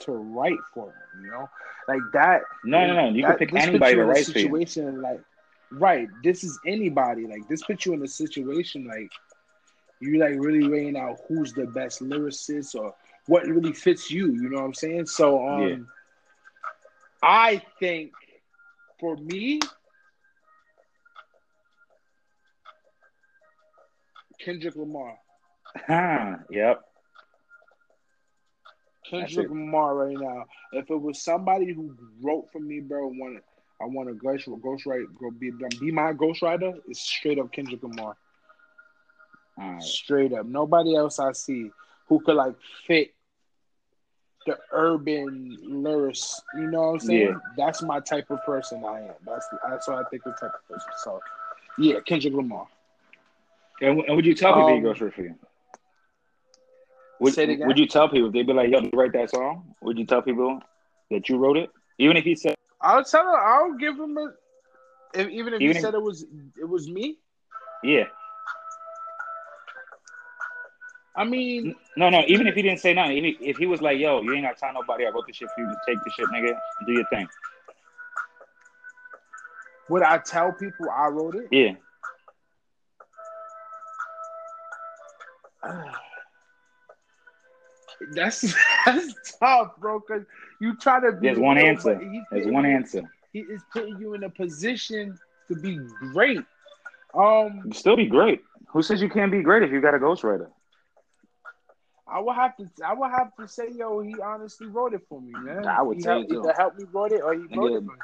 to 0.01 0.13
write 0.13 0.59
for 0.75 0.93
you 1.23 1.31
know? 1.31 1.49
Like 1.89 2.01
that 2.13 2.43
No, 2.65 2.87
no, 2.87 2.95
no. 2.95 3.09
You 3.11 3.23
that- 3.23 3.39
can 3.39 3.49
pick 3.49 3.55
anybody 3.55 3.95
to 3.97 4.05
write 4.05 4.25
for 4.27 4.39
you. 4.39 4.45
situation 4.45 5.01
like 5.03 5.21
right 5.73 6.09
this 6.23 6.45
is 6.45 6.59
anybody 6.67 7.27
like 7.27 7.47
this 7.49 7.63
puts 7.63 7.87
you 7.87 7.95
in 7.95 8.03
a 8.03 8.07
situation 8.09 8.87
like 8.87 9.11
you 10.01 10.19
like 10.19 10.35
really 10.37 10.69
weighing 10.69 10.97
out 10.97 11.17
who's 11.29 11.53
the 11.53 11.67
best 11.67 12.03
lyricist 12.03 12.75
or 12.75 12.95
what 13.27 13.45
really 13.47 13.73
fits 13.73 14.11
you 14.11 14.33
you 14.33 14.49
know 14.51 14.59
what 14.59 14.65
i'm 14.67 14.75
saying 14.75 15.07
so 15.07 15.47
um 15.49 15.69
Yeah. 15.69 15.77
i 17.23 17.63
think 17.81 18.13
for 19.01 19.17
me 19.17 19.61
kendrick 24.45 24.77
lamar 24.77 25.17
Huh. 25.87 26.37
Yep. 26.51 26.83
Kendrick. 29.09 29.49
Lamar 29.49 29.95
right 29.95 30.17
now. 30.19 30.45
If 30.73 30.91
it 30.91 31.01
was 31.01 31.21
somebody 31.21 31.73
who 31.73 31.95
wrote 32.23 32.51
for 32.53 32.61
me, 32.61 32.81
bro, 32.81 33.09
want 33.09 33.43
I 33.81 33.87
want 33.87 34.09
a 34.09 34.15
ghost 34.15 34.47
ghostwrite, 34.47 35.07
go 35.19 35.31
be 35.31 35.51
be 35.81 35.91
my 35.91 36.13
ghostwriter. 36.13 36.81
It's 36.89 37.01
straight 37.01 37.39
up 37.39 37.53
Kendrick 37.53 37.83
Lamar, 37.83 38.17
right. 39.59 39.83
straight 39.83 40.33
up. 40.33 40.47
Nobody 40.47 40.95
else 40.95 41.19
I 41.19 41.33
see 41.33 41.71
who 42.07 42.21
could 42.21 42.37
like 42.37 42.55
fit 42.87 43.13
the 44.47 44.57
urban 44.71 45.59
lyrics. 45.63 46.41
You 46.55 46.71
know 46.71 46.83
what 46.83 46.93
I'm 46.93 47.01
saying? 47.01 47.21
Yeah. 47.21 47.35
That's 47.57 47.83
my 47.83 47.99
type 48.01 48.31
of 48.31 48.39
person 48.45 48.85
I 48.85 49.01
am. 49.01 49.15
That's 49.27 49.47
that's 49.69 49.89
what 49.89 49.99
I 49.99 50.09
think 50.11 50.23
the 50.23 50.31
type 50.31 50.53
of 50.55 50.69
person. 50.69 50.91
So, 50.99 51.21
yeah, 51.79 51.99
Kendrick 52.07 52.35
Lamar. 52.35 52.69
And, 53.81 54.01
and 54.01 54.17
would 54.17 54.27
you 54.27 54.35
tell 54.35 54.53
people 54.55 54.69
Um, 54.69 54.75
he 54.77 54.81
ghostwrote 54.81 55.15
for 55.15 55.23
you? 55.23 55.35
Would, 57.21 57.35
Say 57.35 57.45
it 57.45 57.51
again? 57.51 57.67
would 57.69 57.79
you 57.79 57.87
tell 57.87 58.09
people 58.09 58.29
if 58.29 58.33
they'd 58.33 58.47
be 58.47 58.53
like, 58.53 58.71
"Yo, 58.71 58.81
you 58.81 58.91
write 58.95 59.13
that 59.13 59.31
song"? 59.31 59.75
Would 59.83 59.99
you 59.99 60.07
tell 60.07 60.23
people 60.23 60.61
that 61.11 61.29
you 61.29 61.37
wrote 61.39 61.57
it, 61.57 61.71
even 61.99 62.17
if 62.17 62.25
he 62.25 62.35
said, 62.35 62.55
I'll 62.81 63.05
tell 63.05 63.23
her. 63.25 63.37
I'll 63.39 63.75
give 63.75 63.95
him 63.99 64.17
a. 64.19 64.33
If, 65.15 65.29
even 65.29 65.55
if 65.55 65.61
Even 65.61 65.77
he 65.77 65.79
if- 65.79 65.81
said 65.83 65.95
it 65.95 66.03
was 66.03 66.25
it 66.61 66.69
was 66.69 66.89
me. 66.89 67.19
"Yeah"? 67.85 68.05
I 71.15 71.25
mean, 71.25 71.75
No, 71.97 72.09
no. 72.09 72.23
Even 72.27 72.47
if 72.47 72.55
he 72.55 72.63
didn't 72.63 72.81
say 72.81 72.95
nothing, 72.95 73.19
if 73.19 73.25
he, 73.39 73.45
if 73.47 73.57
he 73.59 73.67
was 73.67 73.83
like, 73.83 73.99
"Yo, 73.99 74.23
you 74.23 74.33
ain't 74.33 74.45
got 74.47 74.57
tell 74.57 74.73
nobody. 74.73 75.07
I 75.07 75.11
wrote 75.11 75.27
this 75.27 75.37
shit 75.37 75.49
for 75.55 75.61
you. 75.61 75.67
Just 75.69 75.81
take 75.87 75.99
the 76.03 76.11
shit, 76.11 76.29
nigga. 76.31 76.59
Do 76.87 76.93
your 76.93 77.07
thing." 77.11 77.29
would 79.91 80.03
I 80.03 80.17
tell 80.19 80.53
people 80.53 80.89
I 80.91 81.09
wrote 81.09 81.35
it? 81.35 81.49
Yeah. 81.51 81.73
That's 88.15 88.41
that's 88.87 89.39
tough, 89.39 89.77
bro. 89.79 90.01
Cause 90.01 90.23
you 90.61 90.77
try 90.77 91.01
to 91.01 91.13
be 91.13 91.29
There's 91.29 91.39
one 91.39 91.59
answer. 91.59 92.01
There's 92.31 92.47
one 92.47 92.67
answer. 92.67 93.09
He 93.33 93.41
is 93.41 93.63
putting 93.73 93.99
you 94.01 94.15
in 94.15 94.25
a 94.25 94.31
position 94.31 95.19
to 95.49 95.55
be 95.55 95.79
great. 96.13 96.41
Um, 97.15 97.63
You 97.67 97.73
still 97.73 97.97
be 97.97 98.07
great. 98.07 98.43
Who 98.69 98.83
says 98.83 99.01
you 99.03 99.09
can't 99.09 99.31
be 99.31 99.43
great 99.43 99.63
if 99.63 99.71
you 99.71 99.81
got 99.81 99.95
a 99.95 99.99
ghostwriter? 99.99 100.49
I 102.07 102.21
would 102.21 102.35
have 102.35 102.57
to. 102.57 102.69
I 102.85 102.95
would 102.95 103.11
have 103.11 103.35
to 103.37 103.49
say, 103.49 103.71
yo, 103.75 104.01
he 104.01 104.15
honestly 104.23 104.67
wrote 104.67 104.95
it 104.95 105.03
for 105.09 105.21
me, 105.21 105.33
man. 105.33 105.67
I 105.67 105.81
would 105.83 105.99
he 105.99 106.05
helped, 106.05 106.31
it 106.31 106.35
too. 106.35 106.41
Either 106.41 106.55
helped 106.57 106.79
me 106.79 106.85
wrote 106.93 107.13
it 107.13 107.23
or 107.23 107.35
he 107.35 107.41
wrote 107.55 107.73
it 107.73 107.85
for 107.85 107.93
me. 107.93 107.99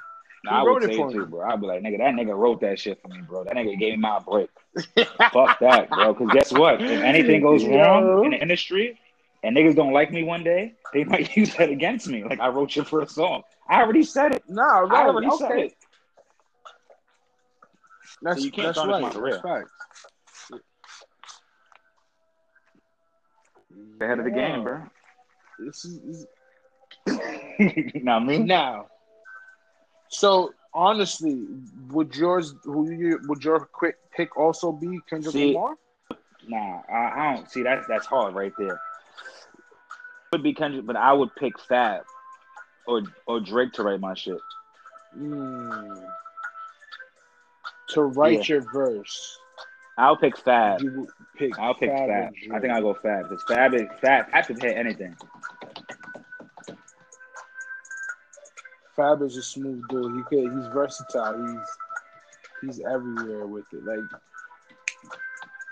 Nah, 0.45 0.61
I 0.61 0.63
would 0.63 0.83
say 0.83 0.97
for 0.97 1.11
it 1.11 1.13
too, 1.13 1.21
me. 1.21 1.27
bro. 1.27 1.49
I'd 1.49 1.61
be 1.61 1.67
like, 1.67 1.83
nigga, 1.83 1.99
that 1.99 2.15
nigga 2.15 2.37
wrote 2.37 2.61
that 2.61 2.79
shit 2.79 3.01
for 3.03 3.09
me, 3.09 3.23
bro. 3.23 3.45
That 3.45 3.55
nigga 3.55 3.79
gave 3.79 3.93
me 3.93 3.97
my 3.99 4.21
break. 4.21 4.51
Fuck 5.33 5.59
that, 5.61 5.95
bro. 5.95 6.15
Because 6.15 6.31
guess 6.33 6.53
what? 6.53 6.81
If 6.81 7.03
anything 7.03 7.41
goes 7.43 7.65
wrong 7.65 8.25
in 8.25 8.31
the 8.31 8.39
industry 8.41 9.01
and 9.43 9.57
niggas 9.57 9.75
don't 9.75 9.93
like 9.93 10.13
me 10.13 10.23
one 10.23 10.45
day, 10.45 10.75
they 10.93 11.05
might 11.05 11.37
use 11.37 11.55
that 11.57 11.71
against 11.71 12.09
me. 12.09 12.25
Like, 12.25 12.41
I 12.41 12.49
wrote 12.49 12.77
your 12.77 12.85
first 12.85 13.15
song. 13.15 13.43
I 13.69 13.83
already 13.83 14.05
said 14.05 14.33
it. 14.33 14.43
Nah, 14.49 14.63
I 14.63 14.83
right. 14.85 15.07
already 15.09 15.31
said 15.37 15.59
it. 15.59 15.73
That's, 18.23 18.41
So 18.41 18.45
you 18.45 18.51
can't 18.53 18.75
that's 18.75 18.87
right. 18.87 19.03
my 19.03 19.11
career. 19.11 19.41
That's 19.43 19.43
facts. 19.43 19.73
Ahead 24.01 24.19
of 24.21 24.25
the 24.25 24.31
Yeah. 24.31 24.53
game, 24.53 24.63
bro. 24.63 24.83
This 25.59 25.85
is, 25.85 26.27
Not 28.03 28.25
me. 28.25 28.39
Now, 28.39 28.87
so 30.09 30.53
honestly, 30.75 31.45
would 31.89 32.15
yours 32.15 32.55
who 32.65 32.91
you 32.91 33.21
would 33.25 33.45
your 33.45 33.61
quick 33.61 33.97
pick 34.15 34.37
also 34.37 34.73
be 34.73 34.99
Kendrick 35.09 35.33
See, 35.33 35.55
Lamar? 35.55 35.77
Nah, 36.47 36.81
I, 36.91 36.95
I 36.95 37.35
don't 37.35 37.51
see 37.51 37.63
that's 37.63 37.87
that's 37.89 38.07
hard 38.07 38.35
right 38.35 38.53
there. 38.59 38.81
Would 40.33 40.43
be 40.43 40.55
Kendrick, 40.55 40.87
but 40.87 40.97
I 40.97 41.13
would 41.13 41.35
pick 41.37 41.59
Fab 41.59 42.03
or 42.87 43.03
or 43.27 43.41
Drake 43.41 43.73
to 43.75 43.83
write 43.83 44.01
my 44.01 44.15
shit. 44.15 44.39
Mm. 45.17 46.05
To 47.91 48.03
write 48.03 48.49
your 48.49 48.61
verse, 48.73 49.39
I'll 49.97 50.17
pick 50.17 50.37
Fab. 50.37 50.81
you 50.83 51.09
pick. 51.37 51.59
I'll 51.59 51.75
pick 51.75 51.91
Fab 51.91 52.09
Fab. 52.09 52.33
I 52.53 52.61
think 52.61 52.73
I'll 52.73 52.83
go 52.83 52.95
Fab 52.95 53.29
because 53.29 53.43
Fab 53.49 53.75
is 53.75 53.83
Fab. 54.01 54.31
Fab 54.31 54.47
can 54.47 54.61
hit 54.61 54.77
anything. 54.77 55.17
Fab 58.99 59.23
is 59.23 59.37
a 59.37 59.43
smooth 59.43 59.81
dude. 59.89 60.17
He 60.17 60.23
could. 60.25 60.53
He's 60.53 60.67
versatile. 60.75 61.47
He's 61.47 62.77
he's 62.77 62.81
everywhere 62.85 63.47
with 63.47 63.65
it. 63.73 63.85
Like 63.85 64.01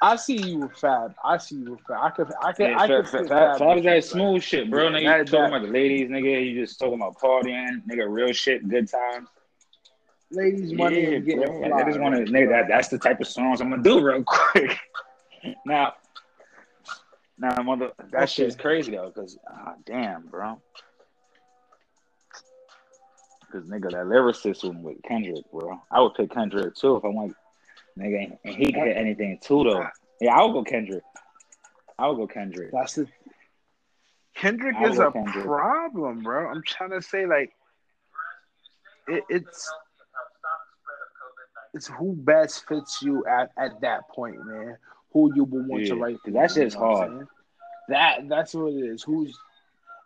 I 0.00 0.14
see 0.14 0.36
you 0.36 0.58
with 0.60 0.76
Fab. 0.76 1.14
I 1.24 1.36
see 1.38 1.56
you 1.56 1.72
with 1.72 1.80
Fab. 1.88 1.98
I 2.02 2.10
could. 2.10 2.32
I 2.40 2.52
could. 2.52 2.70
Yeah, 2.70 2.78
I 2.78 2.86
could. 2.86 3.08
Fab, 3.08 3.28
Fab, 3.28 3.58
Fab 3.58 3.78
is 3.78 3.84
that 3.84 4.04
smooth 4.04 4.42
shit, 4.44 4.70
bro. 4.70 4.88
Nigga, 4.90 5.18
you 5.18 5.24
talking 5.24 5.46
about 5.56 5.62
the 5.62 5.72
ladies, 5.72 6.08
nigga. 6.08 6.46
You 6.46 6.64
just 6.64 6.78
talking 6.78 6.94
about 6.94 7.18
partying, 7.18 7.82
nigga. 7.90 8.06
Real 8.08 8.32
shit, 8.32 8.68
good 8.68 8.88
times. 8.88 9.28
ladies, 10.30 10.72
money, 10.72 11.00
yeah, 11.02 11.08
and 11.16 11.24
getting 11.26 11.46
fly. 11.46 11.80
I 11.80 11.84
just 11.84 11.98
want 11.98 12.14
to, 12.14 12.32
nigga. 12.32 12.50
That 12.50 12.68
that's 12.68 12.88
the 12.88 12.98
type 12.98 13.20
of 13.20 13.26
songs 13.26 13.60
I'm 13.60 13.70
gonna 13.70 13.82
do 13.82 14.00
real 14.04 14.22
quick. 14.26 14.78
now, 15.64 15.94
now, 17.38 17.60
mother, 17.62 17.90
that 18.12 18.14
Okay. 18.14 18.26
shit's 18.26 18.54
crazy 18.54 18.92
though, 18.92 19.10
cause 19.10 19.36
ah, 19.50 19.74
damn, 19.84 20.26
bro. 20.28 20.60
Cause 23.52 23.64
nigga, 23.64 23.90
that 23.92 24.06
lyricism 24.08 24.82
with 24.82 25.00
Kendrick, 25.04 25.44
bro. 25.52 25.80
I 25.90 26.00
would 26.00 26.14
pick 26.14 26.30
Kendrick 26.30 26.74
too 26.74 26.96
if 26.96 27.04
I 27.04 27.08
want, 27.08 27.36
nigga, 27.98 28.36
and 28.44 28.54
he 28.56 28.72
can 28.72 28.82
hit 28.86 28.96
anything 28.96 29.38
too 29.40 29.62
though. 29.64 29.86
Yeah, 30.20 30.34
I 30.36 30.44
would 30.44 30.52
go 30.52 30.64
Kendrick. 30.64 31.04
I 31.98 32.08
would 32.08 32.16
go 32.16 32.26
Kendrick. 32.26 32.70
That's 32.72 32.94
the 32.96 33.06
Kendrick 34.34 34.76
is 34.82 34.98
a 34.98 35.10
Kendrick. 35.12 35.46
problem, 35.46 36.22
bro. 36.22 36.48
I'm 36.50 36.62
trying 36.62 36.90
to 36.90 37.00
say 37.00 37.24
like 37.26 37.52
it, 39.06 39.22
it's 39.28 39.72
it's 41.72 41.86
who 41.86 42.14
best 42.14 42.66
fits 42.66 43.00
you 43.02 43.24
at, 43.26 43.52
at 43.56 43.80
that 43.82 44.08
point, 44.08 44.44
man. 44.44 44.76
Who 45.12 45.32
you 45.34 45.44
would 45.44 45.66
want 45.66 45.86
to 45.86 45.94
Yeah, 45.96 46.02
write 46.02 46.14
'cause 46.22 46.22
for 46.24 46.30
that 46.32 46.50
shit's 46.50 46.74
you 46.74 46.80
know 46.80 46.86
what 46.86 46.90
I'm 46.90 46.96
hard. 46.96 47.10
saying? 47.10 47.28
That 47.88 48.28
that's 48.28 48.54
what 48.54 48.72
it 48.72 48.78
is. 48.84 49.02
Who's 49.04 49.38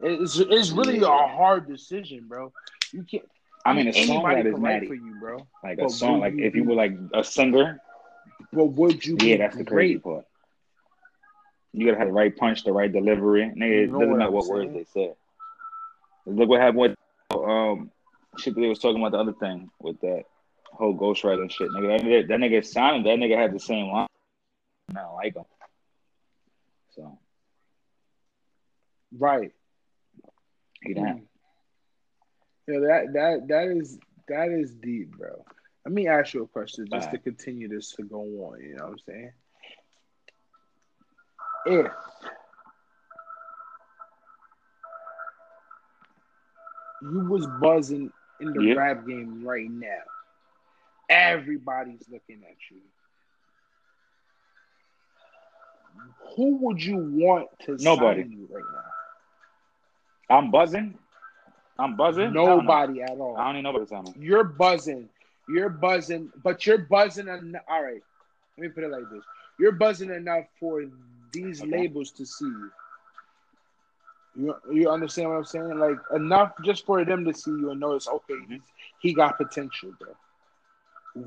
it's 0.00 0.38
it's 0.38 0.70
really 0.70 0.98
Yeah. 0.98 1.24
a 1.24 1.28
hard 1.28 1.66
decision, 1.66 2.26
bro. 2.28 2.52
You 2.92 3.04
can't. 3.04 3.24
I 3.64 3.72
mean, 3.74 3.88
a 3.88 3.90
anybody 3.90 4.42
songwriter 4.42 4.54
is 4.54 4.60
can 4.60 4.88
for 4.88 4.94
you, 4.94 5.14
bro. 5.20 5.46
Like 5.62 5.78
a 5.78 5.88
song, 5.90 6.20
like 6.20 6.34
you 6.34 6.44
if 6.44 6.54
you 6.54 6.64
were 6.64 6.74
like 6.74 6.96
a 7.14 7.22
singer, 7.22 7.80
But 8.52 8.66
would 8.66 9.04
you? 9.04 9.16
yeah, 9.20 9.36
that's 9.36 9.56
the 9.56 9.64
crazy 9.64 9.94
great? 9.94 10.02
part. 10.02 10.24
You 11.72 11.86
gotta 11.86 11.98
have 11.98 12.08
the 12.08 12.12
right 12.12 12.36
punch, 12.36 12.64
the 12.64 12.72
right 12.72 12.92
delivery. 12.92 13.52
Nigga, 13.56 13.84
it 13.84 13.86
doesn't 13.92 14.18
matter 14.18 14.30
what 14.30 14.46
words 14.48 14.72
they 14.72 14.84
say. 14.84 15.12
Look 16.26 16.48
what 16.48 16.60
happened 16.60 16.78
with 16.78 16.94
um 17.34 17.90
shit 18.38 18.54
that 18.54 18.60
they 18.60 18.68
was 18.68 18.78
talking 18.78 19.00
about 19.00 19.12
the 19.12 19.18
other 19.18 19.34
thing 19.34 19.70
with 19.80 20.00
that 20.00 20.24
whole 20.64 20.96
ghostwriter 20.96 21.42
and 21.42 21.52
shit. 21.52 21.70
Nigga, 21.70 21.98
that 21.98 22.04
nigga, 22.06 22.28
that 22.28 22.38
nigga 22.40 22.64
signed, 22.66 23.06
that 23.06 23.18
nigga 23.18 23.36
had 23.36 23.52
the 23.52 23.60
same 23.60 23.88
line. 23.88 24.06
I 24.96 25.00
don't 25.02 25.14
like 25.14 25.34
him. 25.36 25.44
So 26.96 27.18
Right. 29.12 29.52
he 30.82 30.94
didn't. 30.94 31.28
Hmm. 32.70 32.74
Yeah, 32.74 32.80
that 32.80 33.12
that 33.14 33.48
that 33.48 33.68
is 33.76 33.98
that 34.28 34.50
is 34.50 34.72
deep, 34.74 35.10
bro. 35.16 35.44
Let 35.84 35.92
me 35.94 36.08
ask 36.08 36.34
you 36.34 36.42
a 36.44 36.48
question 36.48 36.86
just 36.90 37.10
to 37.10 37.18
continue 37.18 37.68
this 37.68 37.92
to 37.96 38.02
go 38.02 38.20
on. 38.20 38.60
You 38.60 38.76
know 38.76 38.84
what 38.84 38.90
I'm 38.92 38.98
saying? 38.98 39.32
If 41.66 41.92
you 47.02 47.20
was 47.20 47.46
buzzing 47.46 48.12
in 48.40 48.52
the 48.52 48.62
Yeah. 48.62 48.74
rap 48.74 49.06
game 49.06 49.42
right 49.44 49.70
now, 49.70 50.02
everybody's 51.08 52.08
looking 52.10 52.42
at 52.48 52.56
you. 52.70 52.82
Who 56.36 56.58
would 56.66 56.82
you 56.82 56.96
want 56.98 57.48
to 57.66 57.78
Nobody. 57.78 58.26
sign 58.26 58.30
you 58.30 58.48
right 58.50 58.64
now? 58.72 58.92
I'm 60.30 60.50
buzzing. 60.50 60.98
I'm 61.80 61.96
buzzing. 61.96 62.24
I 62.24 62.32
don't 62.32 62.44
know. 62.44 62.56
Nobody 62.60 63.02
at 63.02 63.10
all. 63.10 63.36
I 63.36 63.44
don't 63.46 63.56
even 63.56 63.64
know 63.64 63.72
what's 63.78 63.92
on. 63.92 64.14
You're 64.18 64.44
buzzing. 64.44 65.08
You're 65.48 65.70
buzzing, 65.70 66.30
but 66.44 66.66
you're 66.66 66.78
buzzing. 66.78 67.28
En- 67.28 67.58
all 67.68 67.82
right, 67.82 68.02
let 68.56 68.62
me 68.62 68.68
put 68.68 68.84
it 68.84 68.90
like 68.90 69.08
this: 69.10 69.24
You're 69.58 69.72
buzzing 69.72 70.10
enough 70.10 70.44
for 70.60 70.84
these 71.32 71.60
Okay. 71.62 71.70
labels 71.70 72.10
to 72.12 72.26
see 72.26 72.44
you. 72.46 72.70
You 74.36 74.54
you 74.72 74.90
understand 74.90 75.30
what 75.30 75.36
I'm 75.36 75.44
saying? 75.44 75.78
Like 75.78 75.98
enough 76.14 76.52
just 76.64 76.86
for 76.86 77.04
them 77.04 77.24
to 77.24 77.34
see 77.34 77.50
you 77.50 77.70
and 77.70 77.80
notice. 77.80 78.06
okay. 78.08 78.34
Mm-hmm. 78.34 78.56
He 79.00 79.14
got 79.14 79.38
potential, 79.38 79.92
bro. 79.98 80.14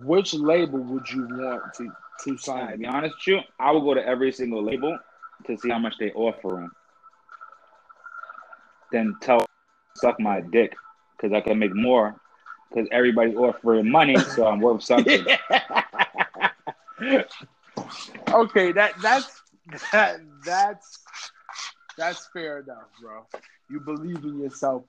Which 0.06 0.34
label 0.34 0.80
would 0.80 1.10
you 1.10 1.26
want 1.28 1.74
to 1.76 1.92
to 2.20 2.38
To 2.38 2.38
sign? 2.38 2.78
be 2.78 2.86
honest 2.86 3.16
with 3.18 3.28
you, 3.28 3.40
I 3.60 3.72
would 3.72 3.82
go 3.82 3.94
to 3.94 4.06
every 4.06 4.32
single 4.32 4.64
label 4.64 4.98
to 5.48 5.58
see 5.58 5.70
how 5.70 5.80
much 5.80 5.96
they 6.00 6.12
offering. 6.12 6.70
Then 8.92 9.18
tell 9.20 9.46
suck 9.96 10.20
my 10.20 10.42
dick 10.42 10.76
because 11.16 11.34
I 11.34 11.42
can 11.42 11.60
make 11.60 11.76
more 11.76 12.20
because 12.70 12.88
everybody's 12.92 13.36
offering 13.36 13.90
money, 13.90 14.18
so 14.18 14.48
I'm 14.48 14.60
worth 14.60 14.84
something. 14.92 15.26
okay, 18.32 18.72
that 18.72 18.94
that's 19.02 19.42
that 19.92 20.22
that's 20.46 21.00
that's 21.98 22.28
fair 22.28 22.60
enough, 22.60 22.86
bro. 23.02 23.26
You 23.70 23.80
believe 23.80 24.24
in 24.24 24.40
yourself. 24.40 24.84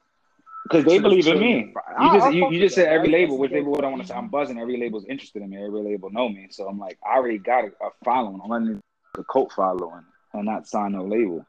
Because 0.64 0.86
they 0.86 0.98
believe 0.98 1.26
in 1.26 1.38
me. 1.38 1.74
You 2.00 2.10
just 2.12 2.32
you, 2.32 2.50
you 2.50 2.60
just 2.60 2.74
said 2.74 2.88
every 2.88 3.10
label. 3.10 3.36
Which 3.36 3.52
label 3.52 3.72
would 3.72 3.84
I 3.84 3.88
want 3.88 4.00
to 4.02 4.08
say? 4.08 4.14
I'm 4.14 4.28
buzzing. 4.28 4.58
Every 4.58 4.78
label's 4.78 5.04
interested 5.04 5.42
in 5.42 5.50
me. 5.50 5.62
Every 5.62 5.82
label 5.82 6.10
know 6.10 6.28
me. 6.28 6.48
So 6.50 6.66
I'm 6.66 6.78
like, 6.78 6.98
I 7.06 7.16
already 7.16 7.38
got 7.38 7.64
a, 7.64 7.66
a 7.66 7.90
following. 8.02 8.40
I'm 8.42 8.48
letting 8.48 8.80
the 9.14 9.24
cult 9.24 9.52
following 9.52 10.04
and 10.32 10.46
not 10.46 10.66
sign 10.66 10.92
no 10.92 11.04
label. 11.04 11.44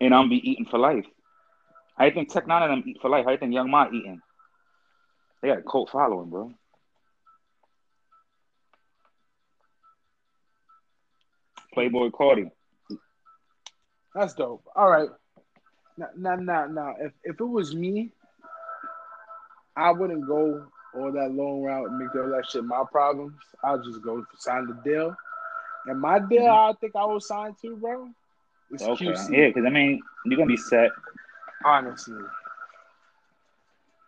And 0.00 0.12
I'm 0.12 0.28
be 0.28 0.50
eating 0.50 0.66
for 0.66 0.78
life. 0.78 1.06
How 2.00 2.06
you 2.06 2.12
think 2.12 2.32
Tech 2.32 2.46
N9ne 2.46 2.62
of 2.64 2.70
them 2.70 2.82
eat 2.86 2.96
for 3.02 3.10
life? 3.10 3.26
How 3.26 3.32
you 3.32 3.36
think 3.36 3.52
Young 3.52 3.68
M.A 3.68 3.88
eating? 3.92 4.22
They 5.42 5.48
got 5.48 5.58
a 5.58 5.62
cult 5.62 5.90
following, 5.90 6.30
bro. 6.30 6.50
Playboi 11.76 12.10
Carti. 12.10 12.50
That's 14.14 14.32
dope. 14.32 14.64
All 14.74 14.90
right. 14.90 15.10
Now, 15.98 16.06
now, 16.16 16.36
now, 16.36 16.66
now, 16.68 16.94
if 17.00 17.12
if 17.22 17.38
it 17.38 17.44
was 17.44 17.74
me, 17.74 18.10
I 19.76 19.90
wouldn't 19.90 20.26
go 20.26 20.66
all 20.94 21.12
that 21.12 21.32
long 21.32 21.60
route 21.60 21.90
and 21.90 21.98
make 21.98 22.14
all 22.14 22.30
that 22.30 22.46
shit 22.48 22.64
my 22.64 22.82
problems. 22.90 23.34
I'll 23.62 23.82
just 23.84 24.00
go 24.00 24.24
sign 24.38 24.68
the 24.68 24.90
deal. 24.90 25.14
And 25.84 26.00
my 26.00 26.18
deal, 26.18 26.44
Mhm. 26.44 26.70
I 26.70 26.72
think 26.80 26.96
I 26.96 27.04
will 27.04 27.20
sign 27.20 27.54
to, 27.60 27.76
bro. 27.76 28.08
It's 28.70 28.82
Okay, 28.82 29.04
QC. 29.12 29.36
yeah, 29.36 29.48
because 29.48 29.66
I 29.66 29.70
mean, 29.70 30.02
you're 30.24 30.38
gonna 30.38 30.48
be 30.48 30.56
set. 30.56 30.92
Honestly. 31.64 32.22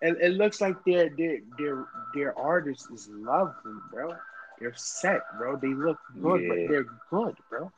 It, 0.00 0.16
it 0.20 0.28
looks 0.34 0.60
like 0.60 0.76
their 0.84 1.08
their 1.16 1.38
their 1.58 1.86
their 2.14 2.38
artist 2.38 2.88
is 2.92 3.08
lovely, 3.10 3.72
bro. 3.90 4.12
They're 4.58 4.74
set, 4.74 5.20
bro. 5.38 5.56
They 5.56 5.72
look 5.74 5.98
good, 6.20 6.42
Yeah. 6.42 6.48
but 6.48 6.58
they're 6.66 6.86
good, 7.10 7.36
bro. 7.50 7.70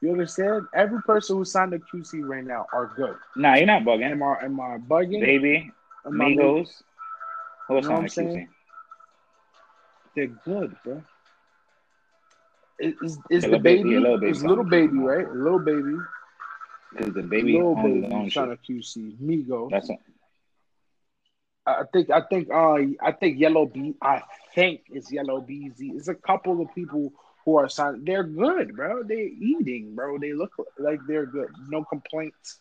You 0.00 0.10
understand? 0.12 0.66
Every 0.74 1.00
person 1.02 1.36
who 1.36 1.44
signed 1.44 1.72
to 1.72 1.78
QC 1.78 2.20
right 2.22 2.44
now 2.44 2.66
are 2.72 2.92
good. 2.96 3.16
Nah, 3.36 3.54
you're 3.54 3.66
not 3.66 3.82
bugging. 3.82 4.10
Am 4.10 4.22
I 4.22 4.44
am 4.44 4.60
I 4.60 4.78
bugging? 4.78 5.20
Baby, 5.20 5.72
Am 6.06 6.20
I 6.20 6.24
Migos. 6.30 6.82
Who 7.68 7.76
else 7.76 7.86
You 7.86 7.88
know 7.88 7.96
the 7.96 8.00
I'm 8.00 8.06
QC? 8.06 8.08
saying? 8.08 8.48
They're 10.14 10.26
good, 10.26 10.76
bro. 10.84 11.02
Is 12.78 13.18
is, 13.30 13.46
the 13.48 13.58
Baby- 13.58 13.82
baby? 13.82 13.94
Baby 14.02 14.28
Is 14.30 14.44
little 14.44 14.64
baby 14.64 14.98
right? 14.98 15.28
Little 15.30 15.58
baby. 15.60 15.96
Because 16.92 17.14
the 17.14 17.22
baby 17.22 17.54
Little 17.54 17.76
owns 17.78 17.94
his 17.94 18.02
baby 18.02 18.14
own 18.14 18.30
signed 18.30 18.58
shit. 18.66 18.82
to 18.84 18.98
QC. 19.00 19.16
Migos. 19.20 19.70
That's 19.70 19.90
a, 19.90 19.98
I 21.64 21.84
think 21.92 22.10
I 22.10 22.20
think 22.22 22.50
uh 22.50 22.76
I 23.00 23.12
think 23.12 23.38
Yellow 23.38 23.66
Bee 23.66 23.94
I 24.02 24.22
think 24.54 24.82
it's 24.90 25.12
Yellow 25.12 25.40
BZ. 25.40 25.94
It's 25.96 26.08
a 26.08 26.14
couple 26.14 26.60
of 26.60 26.74
people 26.74 27.12
who 27.44 27.56
are 27.56 27.68
signed. 27.68 28.04
They're 28.04 28.24
good, 28.24 28.74
bro. 28.76 29.02
They're 29.04 29.18
eating, 29.18 29.94
bro. 29.94 30.18
They 30.18 30.32
look 30.32 30.52
like 30.78 31.00
they're 31.06 31.26
good. 31.26 31.50
No 31.68 31.84
complaints. 31.84 32.58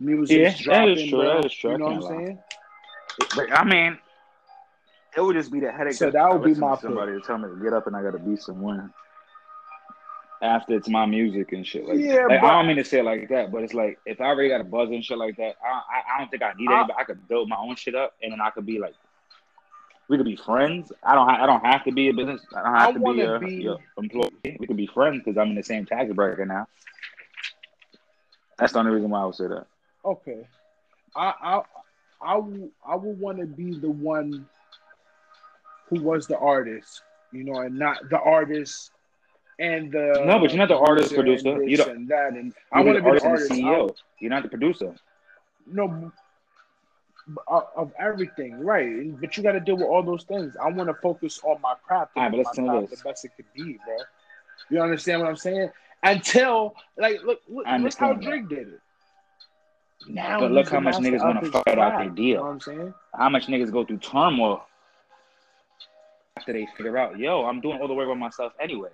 Music's 0.00 0.64
Yeah, 0.66 0.74
that 0.74 0.88
is 0.88 0.98
dropping, 0.98 1.08
true, 1.08 1.18
bro. 1.18 1.34
that 1.36 1.44
is 1.46 1.54
true. 1.54 1.70
You 1.72 1.78
know 1.78 1.84
what 1.86 2.12
I'm 2.12 2.26
saying? 2.26 2.38
but 3.36 3.52
I 3.52 3.64
mean, 3.64 3.98
it 5.16 5.20
would 5.20 5.36
just 5.36 5.52
be 5.52 5.60
the 5.60 5.70
headache. 5.70 5.94
So 5.94 6.10
that 6.10 6.32
would 6.32 6.44
be 6.44 6.58
my 6.58 6.74
to 6.74 6.80
somebody 6.80 7.12
to 7.12 7.20
tell 7.20 7.38
me 7.38 7.48
to 7.48 7.62
get 7.62 7.72
up 7.72 7.86
and 7.86 7.96
I 7.96 8.02
got 8.02 8.12
to 8.12 8.18
be 8.18 8.36
somewhere. 8.36 8.90
After 10.42 10.74
it's 10.74 10.88
my 10.88 11.06
music 11.06 11.52
and 11.52 11.64
shit 11.64 11.86
like 11.86 11.98
Yeah, 12.00 12.26
like 12.26 12.40
but- 12.40 12.48
I 12.48 12.52
don't 12.54 12.66
mean 12.66 12.76
to 12.76 12.84
say 12.84 12.98
it 12.98 13.04
like 13.04 13.28
that, 13.28 13.52
but 13.52 13.62
it's 13.62 13.74
like 13.74 13.98
if 14.04 14.20
I 14.20 14.24
already 14.24 14.48
got 14.48 14.60
a 14.60 14.64
buzz 14.64 14.90
and 14.90 15.04
shit 15.04 15.16
like 15.16 15.36
that, 15.36 15.54
I 15.64 15.68
I, 15.68 16.16
I 16.16 16.18
don't 16.18 16.30
think 16.32 16.42
I 16.42 16.52
need 16.58 16.68
I- 16.68 16.78
anybody. 16.80 16.94
I 16.98 17.04
could 17.04 17.28
build 17.28 17.48
my 17.48 17.56
own 17.56 17.76
shit 17.76 17.94
up 17.94 18.14
and 18.22 18.32
then 18.32 18.40
I 18.40 18.50
could 18.50 18.66
be 18.66 18.80
like, 18.80 18.94
we 20.08 20.16
could 20.16 20.26
be 20.26 20.34
friends. 20.34 20.92
I 21.04 21.14
don't 21.14 21.28
ha- 21.28 21.42
I 21.42 21.46
don't 21.46 21.64
have 21.64 21.84
to 21.84 21.92
be 21.92 22.08
a 22.08 22.12
business. 22.12 22.44
I 22.56 22.62
don't 22.64 22.74
have 22.74 22.88
I 22.88 22.92
to 22.92 22.98
be 22.98 23.20
a 23.20 23.38
be- 23.38 23.62
your 23.62 23.78
employee. 23.96 24.56
We 24.58 24.66
could 24.66 24.76
be 24.76 24.88
friends 24.88 25.22
because 25.24 25.38
I'm 25.38 25.50
in 25.50 25.54
the 25.54 25.62
same 25.62 25.86
tax 25.86 26.12
bracket 26.12 26.48
now. 26.48 26.66
That's 28.58 28.72
the 28.72 28.80
only 28.80 28.90
reason 28.92 29.10
why 29.10 29.20
I 29.22 29.24
would 29.26 29.34
say 29.36 29.46
that. 29.46 29.66
Okay. 30.04 30.44
I 31.14 31.34
I 31.40 31.62
I 32.20 32.36
will 32.36 32.68
I 32.84 32.96
will 32.96 33.14
want 33.14 33.38
to 33.38 33.46
be 33.46 33.78
the 33.78 33.90
one 33.90 34.48
who 35.88 36.00
was 36.02 36.26
the 36.26 36.36
artist, 36.38 37.02
you 37.30 37.44
know, 37.44 37.60
and 37.60 37.78
not 37.78 38.08
the 38.10 38.18
artist 38.18 38.90
and 39.58 39.92
the 39.92 40.22
No, 40.26 40.38
but 40.38 40.50
you're 40.50 40.58
not 40.58 40.68
the 40.68 40.76
artist, 40.78 41.14
producer. 41.14 41.62
You're 41.64 41.76
the- 41.78 41.90
and 41.90 42.08
that, 42.08 42.32
and 42.32 42.54
I 42.72 42.80
want 42.80 42.96
to 42.96 43.00
be 43.00 43.00
the 43.00 43.06
artist 43.08 43.26
artist. 43.26 43.50
and 43.50 43.58
the 43.58 43.64
CEO. 43.64 43.96
You're 44.18 44.30
not 44.30 44.42
the 44.42 44.48
producer. 44.48 44.94
no 45.66 46.12
of 47.46 47.64
of 47.76 47.92
everything, 47.98 48.58
right? 48.64 49.18
But 49.20 49.36
you 49.36 49.42
got 49.42 49.52
to 49.52 49.60
deal 49.60 49.76
with 49.76 49.86
all 49.86 50.02
those 50.02 50.24
things. 50.24 50.56
I 50.56 50.68
want 50.70 50.88
to 50.88 50.94
focus 50.94 51.40
on 51.44 51.60
my 51.60 51.74
craft. 51.86 52.12
All 52.16 52.24
right, 52.24 52.30
but 52.32 52.38
listen 52.38 52.64
to 52.64 52.80
this. 52.80 52.90
the 52.98 53.08
best 53.08 53.24
it 53.24 53.32
could 53.36 53.46
be, 53.54 53.78
bro. 53.84 53.96
You 54.70 54.80
understand 54.82 55.20
what 55.20 55.28
I'm 55.28 55.36
saying? 55.36 55.70
Until 56.02 56.74
like 56.96 57.22
look 57.22 57.40
look, 57.48 57.66
look 57.66 57.94
how. 57.98 58.14
Drake 58.14 58.48
did 58.48 58.68
it. 58.68 58.80
Now 60.08 60.40
But 60.40 60.50
look 60.50 60.68
how 60.68 60.80
much 60.80 60.96
niggas 60.96 61.22
wanna 61.22 61.40
his 61.40 61.50
fight 61.52 61.78
out 61.78 61.98
their 61.98 62.06
You 62.06 62.10
deal. 62.10 62.36
know 62.38 62.42
what 62.42 62.50
I'm 62.50 62.60
saying? 62.60 62.94
How 63.16 63.28
much 63.28 63.46
niggas 63.46 63.70
go 63.70 63.84
through 63.84 63.98
turmoil 63.98 64.66
after 66.36 66.52
they 66.52 66.66
figure 66.76 66.98
out, 66.98 67.18
yo, 67.18 67.44
I'm 67.44 67.60
doing 67.60 67.80
all 67.80 67.86
the 67.86 67.94
work 67.94 68.08
by 68.08 68.14
myself 68.14 68.52
anyway. 68.58 68.88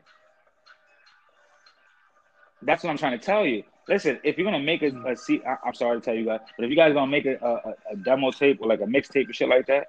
That's 2.63 2.83
what 2.83 2.91
I'm 2.91 2.99
trying 2.99 3.19
to 3.19 3.25
tell 3.25 3.47
you. 3.47 3.63
Listen, 3.89 4.19
if 4.23 4.37
you're 4.37 4.45
gonna 4.45 4.63
make 4.63 4.83
a, 4.83 4.91
mm. 4.91 5.11
a 5.11 5.17
C, 5.17 5.41
I, 5.47 5.57
I'm 5.65 5.75
sorry 5.75 5.99
to 6.01 6.05
tell 6.05 6.15
you 6.15 6.27
guys, 6.27 6.41
but 6.57 6.65
if 6.65 6.71
you 6.71 6.77
guys 6.77 6.93
gonna 6.93 7.11
make 7.11 7.27
a, 7.27 7.37
a, 7.37 7.93
a 7.93 7.97
demo 7.97 8.31
tape 8.31 8.59
or 8.61 8.69
like 8.69 8.81
a 8.81 8.85
mixtape 8.85 9.31
or 9.31 9.33
shit 9.33 9.49
like 9.49 9.67
that, 9.67 9.87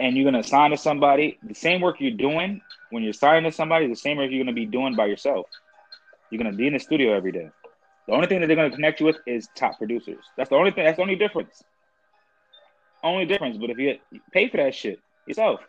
and 0.00 0.16
you're 0.16 0.24
gonna 0.24 0.42
sign 0.42 0.70
to 0.70 0.76
somebody, 0.76 1.38
the 1.42 1.54
same 1.54 1.80
work 1.80 1.96
you're 2.00 2.12
doing 2.12 2.60
when 2.90 3.02
you're 3.02 3.12
signing 3.12 3.50
to 3.50 3.54
somebody, 3.54 3.86
the 3.88 3.94
same 3.94 4.16
work 4.16 4.30
you're 4.30 4.42
gonna 4.42 4.54
be 4.54 4.66
doing 4.66 4.96
by 4.96 5.06
yourself. 5.06 5.46
You're 6.30 6.42
gonna 6.42 6.56
be 6.56 6.66
in 6.66 6.72
the 6.72 6.78
studio 6.78 7.14
every 7.14 7.32
day. 7.32 7.50
The 8.06 8.14
only 8.14 8.26
thing 8.26 8.40
that 8.40 8.46
they're 8.46 8.56
gonna 8.56 8.70
connect 8.70 9.00
you 9.00 9.06
with 9.06 9.16
is 9.26 9.48
top 9.54 9.78
producers. 9.78 10.24
That's 10.36 10.48
the 10.48 10.56
only 10.56 10.70
thing. 10.70 10.84
That's 10.84 10.96
the 10.96 11.02
only 11.02 11.16
difference. 11.16 11.62
Only 13.02 13.26
difference. 13.26 13.58
But 13.58 13.70
if 13.70 13.78
you 13.78 13.98
pay 14.32 14.48
for 14.48 14.56
that 14.58 14.74
shit 14.74 14.98
yourself, 15.26 15.60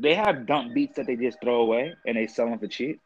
they 0.00 0.14
have 0.14 0.46
dump 0.46 0.74
beats 0.74 0.96
that 0.96 1.06
they 1.06 1.16
just 1.16 1.40
throw 1.42 1.60
away 1.60 1.94
and 2.06 2.16
they 2.16 2.26
sell 2.26 2.48
them 2.48 2.58
for 2.58 2.66
cheap. 2.66 3.00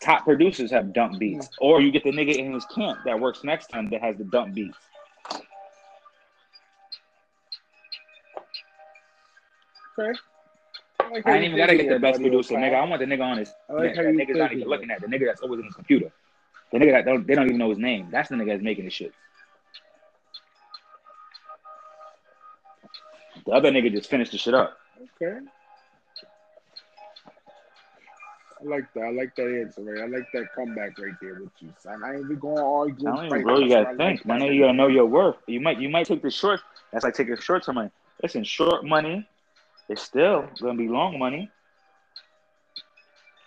Top 0.00 0.24
producers 0.24 0.70
have 0.70 0.94
dump 0.94 1.18
beats, 1.18 1.50
or 1.60 1.82
you 1.82 1.90
get 1.90 2.04
the 2.04 2.10
nigga 2.10 2.34
in 2.34 2.54
his 2.54 2.64
camp 2.66 3.00
that 3.04 3.20
works 3.20 3.44
next 3.44 3.66
to 3.66 3.78
him 3.78 3.90
that 3.90 4.00
has 4.00 4.16
the 4.16 4.24
dump 4.24 4.54
beats. 4.54 4.78
Okay. 9.98 10.18
like 11.12 11.26
I 11.26 11.36
ain't 11.36 11.44
even 11.44 11.58
gotta 11.58 11.76
get 11.76 11.90
the 11.90 11.98
best 11.98 12.20
producer, 12.20 12.54
nigga. 12.54 12.76
I 12.76 12.88
want 12.88 13.00
the 13.00 13.06
nigga 13.06 13.22
on 13.22 13.38
his. 13.38 13.52
I 13.68 13.74
like 13.74 13.94
that 13.94 14.04
nigga's 14.06 14.38
not 14.38 14.52
even 14.52 14.68
looking 14.68 14.90
at 14.90 15.02
the 15.02 15.06
nigga 15.06 15.26
that's 15.26 15.42
always 15.42 15.58
in 15.58 15.66
his 15.66 15.74
computer. 15.74 16.10
The 16.72 16.78
nigga 16.78 16.92
that 16.92 17.04
don't, 17.04 17.26
they 17.26 17.34
don't 17.34 17.46
even 17.46 17.58
know 17.58 17.68
his 17.68 17.78
name. 17.78 18.08
That's 18.10 18.28
the 18.28 18.36
nigga 18.36 18.48
that's 18.48 18.62
making 18.62 18.84
the 18.84 18.90
shit. 18.90 19.12
The 23.50 23.56
other 23.56 23.72
nigga 23.72 23.90
just 23.92 24.08
finished 24.08 24.30
the 24.30 24.38
shit 24.38 24.54
up. 24.54 24.78
Okay. 25.20 25.40
I 28.60 28.64
like 28.64 28.84
that. 28.94 29.00
I 29.00 29.10
like 29.10 29.34
that 29.34 29.60
answer, 29.60 29.82
right? 29.82 30.02
I 30.02 30.06
like 30.06 30.28
that 30.34 30.54
comeback 30.54 30.96
right 31.00 31.14
there 31.20 31.40
with 31.40 31.50
you, 31.58 31.72
son. 31.80 32.04
I 32.04 32.12
ain't 32.12 32.26
even 32.26 32.38
going 32.38 32.58
to 32.58 32.62
argue. 32.62 33.08
I 33.08 33.16
don't 33.16 33.26
even, 33.26 33.42
bro. 33.42 33.58
You 33.58 33.68
gotta 33.70 33.96
think, 33.96 34.22
that 34.22 34.26
man. 34.28 34.42
You 34.42 34.60
gotta 34.60 34.74
know 34.74 34.86
your 34.86 35.06
worth. 35.06 35.34
You 35.48 35.60
might, 35.60 35.80
you 35.80 35.88
might 35.88 36.06
take 36.06 36.22
the 36.22 36.30
short. 36.30 36.60
That's 36.92 37.02
like 37.02 37.14
taking 37.14 37.36
short 37.38 37.64
term 37.64 37.74
money. 37.74 37.90
Listen, 38.22 38.44
short 38.44 38.84
money 38.84 39.28
is 39.88 40.00
still 40.00 40.48
gonna 40.60 40.78
be 40.78 40.86
long 40.86 41.18
money. 41.18 41.50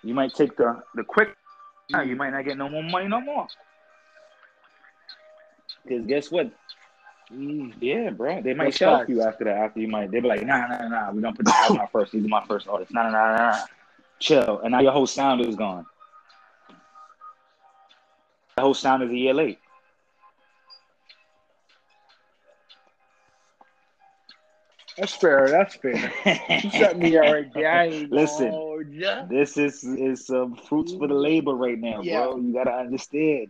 You 0.04 0.14
might 0.14 0.34
take 0.34 0.58
the 0.58 0.84
the 0.96 1.06
quick. 1.06 1.30
You 1.90 2.18
might 2.18 2.32
not 2.32 2.44
get 2.44 2.58
no 2.58 2.68
more 2.68 2.84
money 2.84 3.08
no 3.08 3.22
more. 3.22 3.48
Because 5.86 6.06
guess 6.08 6.30
what? 6.30 6.52
Mm. 7.32 7.74
Yeah, 7.80 8.10
bro. 8.12 8.42
They 8.42 8.54
might 8.54 8.66
That's 8.66 8.78
shelf 8.78 9.00
facts. 9.00 9.10
you 9.10 9.22
after 9.22 9.44
that. 9.46 9.58
After 9.58 9.80
you 9.80 9.88
might, 9.88 10.12
they 10.12 10.20
be 10.20 10.28
like, 10.28 10.46
nah, 10.46 10.68
nah, 10.68 10.88
nah. 10.88 11.12
We 11.12 11.22
gonna 11.22 11.36
put 11.36 11.46
this 11.46 11.56
as 11.70 11.74
my 11.74 11.88
first. 11.88 12.12
These 12.12 12.26
are 12.26 12.28
my 12.30 12.46
first 12.46 12.68
artists. 12.68 12.94
Nah, 12.94 13.04
nah, 13.10 13.12
nah, 13.12 13.52
nah. 13.52 13.60
Chill. 14.20 14.60
And 14.60 14.72
now 14.72 14.80
your 14.82 14.92
whole 14.92 15.08
sound 15.08 15.42
is 15.42 15.56
gone. 15.56 15.86
The 18.56 18.64
whole 18.64 18.74
sound 18.74 19.04
is 19.04 19.10
a 19.12 19.16
year 19.18 19.34
late. 19.34 19.60
That's 24.98 25.14
fair. 25.16 25.50
That's 25.50 25.76
fair. 25.76 26.14
You 26.64 26.70
shut 26.70 26.98
me 26.98 27.18
out 27.18 27.32
right 27.32 27.52
there. 27.54 27.68
I 27.72 27.86
ain't 27.88 28.12
Listen. 28.12 28.50
hold 28.52 28.88
ya. 28.90 29.24
This 29.28 29.58
is 29.58 29.84
is 29.84 30.28
some 30.28 30.56
fruits 30.56 30.94
for 30.94 31.08
the 31.08 31.16
labor 31.16 31.54
right 31.54 31.80
now, 31.80 32.04
Yeah. 32.04 32.20
bro. 32.20 32.38
You 32.38 32.54
gotta 32.54 32.72
understand. 32.74 33.50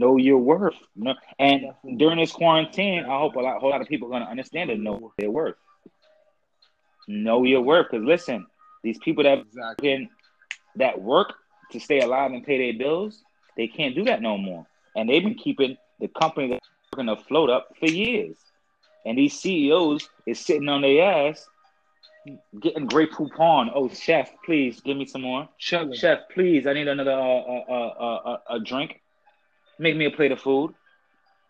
Know 0.00 0.16
your 0.16 0.38
worth. 0.38 0.74
No, 0.96 1.14
and 1.38 1.60
Definitely. 1.62 1.96
during 1.98 2.18
this 2.18 2.32
quarantine, 2.32 3.04
I 3.04 3.16
hope 3.16 3.36
a 3.36 3.40
lot, 3.40 3.60
whole 3.60 3.70
lot 3.70 3.80
of 3.80 3.86
people 3.86 4.08
are 4.08 4.10
gonna 4.18 4.30
understand 4.30 4.70
and 4.70 4.82
know 4.82 5.12
their 5.18 5.30
worth. 5.30 5.54
Know 7.06 7.44
your 7.44 7.60
worth, 7.60 7.86
because 7.92 8.04
listen, 8.04 8.44
these 8.82 8.98
people 8.98 9.22
that 9.22 9.38
Exactly. 9.38 9.88
can 9.88 10.08
that 10.76 11.00
work 11.00 11.34
to 11.70 11.78
stay 11.78 12.00
alive 12.00 12.32
and 12.32 12.44
pay 12.44 12.58
their 12.58 12.76
bills, 12.76 13.22
they 13.56 13.68
can't 13.68 13.94
do 13.94 14.02
that 14.04 14.20
no 14.20 14.36
more. 14.36 14.66
And 14.96 15.08
they've 15.08 15.22
been 15.22 15.36
keeping 15.36 15.76
the 16.00 16.08
company 16.08 16.48
that's 16.48 16.68
working 16.96 17.14
float 17.28 17.50
up 17.50 17.68
for 17.78 17.86
years. 17.86 18.36
And 19.06 19.16
these 19.16 19.38
CEOs 19.38 20.08
is 20.26 20.40
sitting 20.40 20.68
on 20.68 20.82
their 20.82 21.28
ass, 21.28 21.46
getting 22.58 22.86
great 22.86 23.12
coupon. 23.12 23.70
Oh, 23.72 23.88
chef, 23.88 24.32
please 24.44 24.80
give 24.80 24.96
me 24.96 25.06
some 25.06 25.22
more. 25.22 25.48
Chilling. 25.58 25.94
Chef, 25.94 26.20
please, 26.32 26.66
I 26.66 26.72
need 26.72 26.88
another 26.88 27.12
uh, 27.12 27.16
uh, 27.16 27.64
uh, 27.68 27.72
uh, 27.72 28.16
uh, 28.32 28.38
a 28.50 28.58
drink. 28.60 29.00
Make 29.78 29.96
me 29.96 30.06
a 30.06 30.10
plate 30.10 30.32
of 30.32 30.40
food. 30.40 30.74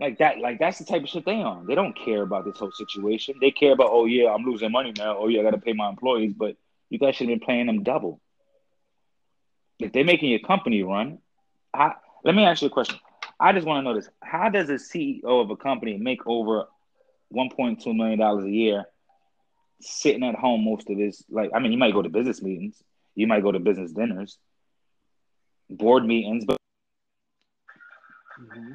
Like 0.00 0.18
that, 0.18 0.38
like 0.38 0.58
that's 0.58 0.78
the 0.78 0.84
type 0.84 1.02
of 1.02 1.08
shit 1.08 1.24
they 1.24 1.40
on. 1.40 1.66
They 1.66 1.74
don't 1.74 1.96
care 1.96 2.22
about 2.22 2.44
this 2.44 2.58
whole 2.58 2.72
situation. 2.72 3.36
They 3.40 3.52
care 3.52 3.72
about, 3.72 3.90
oh 3.90 4.06
yeah, 4.06 4.32
I'm 4.32 4.44
losing 4.44 4.72
money 4.72 4.92
now. 4.96 5.16
Oh 5.18 5.28
yeah, 5.28 5.40
I 5.40 5.44
gotta 5.44 5.58
pay 5.58 5.72
my 5.72 5.88
employees. 5.88 6.34
But 6.36 6.56
you 6.90 6.98
guys 6.98 7.14
should 7.14 7.28
have 7.28 7.38
been 7.38 7.46
paying 7.46 7.66
them 7.66 7.84
double. 7.84 8.20
If 9.78 9.92
they're 9.92 10.04
making 10.04 10.30
your 10.30 10.40
company 10.40 10.82
run, 10.82 11.18
I, 11.72 11.92
let 12.24 12.34
me 12.34 12.44
ask 12.44 12.62
you 12.62 12.68
a 12.68 12.70
question. 12.70 12.98
I 13.38 13.52
just 13.52 13.66
want 13.66 13.78
to 13.78 13.82
know 13.82 13.94
this: 13.94 14.08
How 14.20 14.48
does 14.48 14.68
a 14.68 14.74
CEO 14.74 15.24
of 15.24 15.50
a 15.50 15.56
company 15.56 15.96
make 15.96 16.26
over 16.26 16.66
1.2 17.32 17.94
million 17.94 18.18
dollars 18.18 18.44
a 18.44 18.50
year, 18.50 18.84
sitting 19.80 20.24
at 20.24 20.34
home 20.34 20.64
most 20.64 20.90
of 20.90 20.98
his 20.98 21.24
like? 21.30 21.50
I 21.54 21.60
mean, 21.60 21.70
you 21.70 21.78
might 21.78 21.94
go 21.94 22.02
to 22.02 22.08
business 22.08 22.42
meetings. 22.42 22.82
You 23.14 23.28
might 23.28 23.42
go 23.42 23.52
to 23.52 23.60
business 23.60 23.92
dinners, 23.92 24.38
board 25.70 26.04
meetings, 26.04 26.44
but 26.44 26.56
Mm-hmm. 28.40 28.72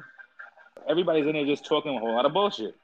everybody's 0.88 1.26
in 1.26 1.34
there 1.34 1.44
just 1.44 1.66
talking 1.66 1.94
a 1.94 1.98
whole 1.98 2.14
lot 2.14 2.24
of 2.24 2.32
bullshit. 2.32 2.74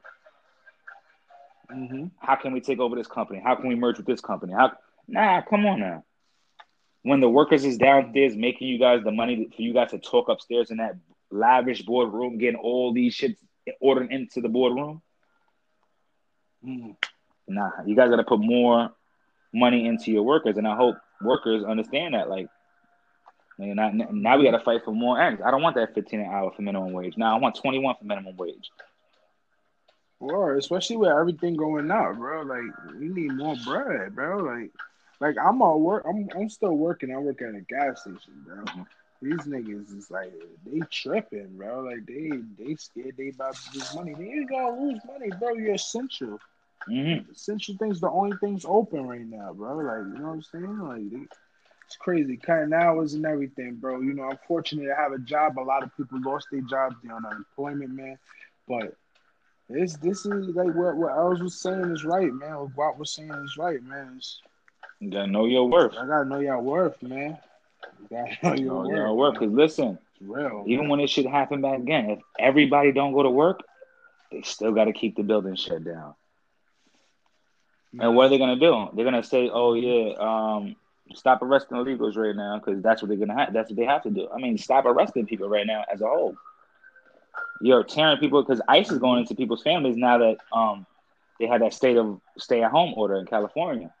Mm-hmm. 1.71 2.05
How 2.19 2.35
can 2.35 2.53
we 2.53 2.61
take 2.61 2.79
over 2.79 2.95
this 2.95 3.07
company? 3.07 3.41
How 3.43 3.55
can 3.55 3.67
we 3.67 3.75
merge 3.75 3.97
with 3.97 4.05
this 4.05 4.21
company? 4.21 4.53
How? 4.53 4.71
Nah, 5.07 5.41
come 5.41 5.65
on 5.65 5.79
now. 5.79 6.03
When 7.03 7.19
the 7.19 7.29
workers 7.29 7.65
is 7.65 7.77
downstairs 7.77 8.35
making 8.35 8.67
you 8.67 8.79
guys 8.79 9.03
the 9.03 9.11
money 9.11 9.49
for 9.55 9.61
you 9.61 9.73
guys 9.73 9.91
to 9.91 9.99
talk 9.99 10.29
upstairs 10.29 10.71
in 10.71 10.77
that 10.77 10.97
lavish 11.31 11.81
boardroom, 11.81 12.37
getting 12.37 12.59
all 12.59 12.93
these 12.93 13.15
shits 13.15 13.37
ordered 13.79 14.11
into 14.11 14.41
the 14.41 14.49
boardroom. 14.49 15.01
Mm-hmm. 16.65 16.91
Nah, 17.47 17.71
you 17.85 17.95
guys 17.95 18.09
got 18.09 18.17
to 18.17 18.23
put 18.23 18.39
more 18.39 18.91
money 19.53 19.87
into 19.87 20.11
your 20.11 20.23
workers, 20.23 20.57
and 20.57 20.67
I 20.67 20.75
hope 20.75 20.97
workers 21.21 21.63
understand 21.63 22.13
that. 22.13 22.29
Like, 22.29 22.47
man, 23.57 23.75
now, 23.75 24.07
now 24.11 24.37
we 24.37 24.43
got 24.43 24.57
to 24.57 24.63
fight 24.63 24.81
for 24.83 24.91
more 24.91 25.21
ends. 25.21 25.41
I 25.43 25.51
don't 25.51 25.61
want 25.61 25.75
that 25.75 25.93
15 25.93 26.19
an 26.19 26.25
hour 26.27 26.51
for 26.55 26.61
minimum 26.61 26.93
wage. 26.93 27.17
Now 27.17 27.35
I 27.35 27.39
want 27.39 27.55
21 27.55 27.95
for 27.99 28.05
minimum 28.05 28.35
wage. 28.37 28.69
Or 30.19 30.55
especially 30.55 30.97
with 30.97 31.09
everything 31.09 31.55
going 31.55 31.91
up, 31.91 32.15
bro. 32.15 32.41
Like 32.41 32.95
we 32.99 33.09
need 33.09 33.33
more 33.33 33.55
bread, 33.63 34.15
bro. 34.15 34.37
Like, 34.37 34.71
like 35.19 35.35
I'm 35.43 35.61
all 35.61 35.79
work. 35.79 36.05
I'm 36.07 36.27
I'm 36.35 36.49
still 36.49 36.75
working. 36.75 37.13
I 37.13 37.17
work 37.17 37.41
at 37.41 37.53
a 37.53 37.61
gas 37.61 38.01
station, 38.01 38.43
bro. 38.45 38.63
These 39.21 39.45
niggas 39.45 39.95
is 39.95 40.09
like 40.09 40.33
they 40.65 40.79
tripping, 40.91 41.57
bro. 41.57 41.81
Like 41.81 42.05
they 42.07 42.31
they 42.57 42.75
scared 42.75 43.15
they 43.17 43.29
about 43.29 43.55
to 43.55 43.77
lose 43.77 43.95
money. 43.95 44.15
They 44.15 44.25
ain't 44.25 44.49
gonna 44.49 44.79
lose 44.79 44.99
money, 45.05 45.29
bro. 45.39 45.53
You're 45.53 45.75
essential. 45.75 46.39
Mm-hmm. 46.89 47.31
Essential 47.31 47.75
things 47.77 47.99
the 47.99 48.09
only 48.09 48.37
things 48.37 48.65
open 48.67 49.07
right 49.07 49.25
now, 49.25 49.53
bro. 49.53 49.77
Like 49.77 50.13
you 50.13 50.19
know 50.19 50.29
what 50.29 50.33
I'm 50.33 50.41
saying? 50.41 50.79
Like 50.79 51.09
they, 51.11 51.27
it's 51.87 51.95
crazy, 51.95 52.35
cutting 52.37 52.73
hours 52.73 53.13
and 53.13 53.25
everything, 53.25 53.75
bro. 53.75 54.01
You 54.01 54.13
know 54.13 54.23
I'm 54.29 54.37
fortunate 54.47 54.85
to 54.87 54.95
have 54.95 55.13
a 55.13 55.19
job. 55.19 55.57
A 55.57 55.61
lot 55.61 55.83
of 55.83 55.95
people 55.95 56.19
lost 56.21 56.47
their 56.51 56.59
jobs, 56.61 56.97
they're 57.01 57.15
on 57.15 57.25
unemployment, 57.25 57.91
man. 57.91 58.17
But 58.67 58.93
this 59.69 59.95
this 59.97 60.25
is 60.25 60.47
like 60.55 60.75
what 60.75 60.97
what 60.97 61.11
Els 61.17 61.41
was 61.41 61.61
saying 61.61 61.89
is 61.91 62.03
right, 62.03 62.31
man. 62.33 62.57
What 62.59 62.75
Guap 62.75 62.97
was 62.97 63.11
saying 63.11 63.31
is 63.31 63.55
right, 63.57 63.81
man. 63.83 64.15
It's, 64.17 64.41
You 64.99 65.09
gotta 65.09 65.27
know 65.27 65.45
your 65.45 65.69
worth. 65.69 65.93
I 65.97 66.05
gotta 66.05 66.25
know 66.25 66.39
y'all 66.39 66.61
worth, 66.61 67.01
man. 67.01 67.37
You 68.01 68.07
gotta 68.09 68.37
know 68.43 68.53
your 68.55 68.73
Know 68.73 68.79
worth. 68.89 68.89
your 68.97 69.13
worth. 69.13 69.39
Cause 69.39 69.49
listen, 69.51 69.97
real. 70.19 70.65
even 70.67 70.89
when 70.89 70.99
this 70.99 71.09
shit 71.11 71.25
happen 71.25 71.61
back 71.61 71.79
again, 71.79 72.09
if 72.09 72.19
everybody 72.37 72.91
don't 72.91 73.13
go 73.13 73.23
to 73.23 73.29
work, 73.29 73.61
they 74.31 74.41
still 74.41 74.73
got 74.73 74.85
to 74.85 74.93
keep 74.93 75.15
the 75.15 75.23
building 75.23 75.55
shut 75.55 75.85
down. 75.85 76.15
And 77.99 78.15
what 78.15 78.25
are 78.25 78.29
they 78.29 78.37
gonna 78.37 78.59
do? 78.59 78.89
They're 78.93 79.05
gonna 79.05 79.23
say, 79.23 79.49
"Oh 79.51 79.73
yeah, 79.73 80.13
um, 80.19 80.75
stop 81.13 81.41
arresting 81.41 81.77
illegals 81.77 82.15
right 82.17 82.35
now," 82.35 82.59
because 82.59 82.81
that's 82.81 83.01
what 83.01 83.09
they're 83.09 83.17
gonna 83.17 83.37
have. 83.37 83.53
That's 83.53 83.69
what 83.69 83.77
they 83.77 83.85
have 83.85 84.03
to 84.03 84.09
do. 84.09 84.29
I 84.33 84.37
mean, 84.37 84.57
stop 84.57 84.85
arresting 84.85 85.25
people 85.25 85.49
right 85.49 85.65
now 85.65 85.83
as 85.91 86.01
a 86.01 86.07
whole. 86.07 86.35
You're 87.61 87.83
tearing 87.83 88.17
people 88.17 88.43
because 88.43 88.61
ICE 88.67 88.91
is 88.91 88.99
going 88.99 89.19
into 89.21 89.35
people's 89.35 89.63
families 89.63 89.97
now 89.97 90.17
that 90.19 90.37
um 90.51 90.85
they 91.39 91.47
had 91.47 91.61
that 91.61 91.73
state 91.73 91.97
of 91.97 92.19
stay 92.37 92.63
at 92.63 92.71
home 92.71 92.93
order 92.95 93.15
in 93.15 93.25
California. 93.25 93.93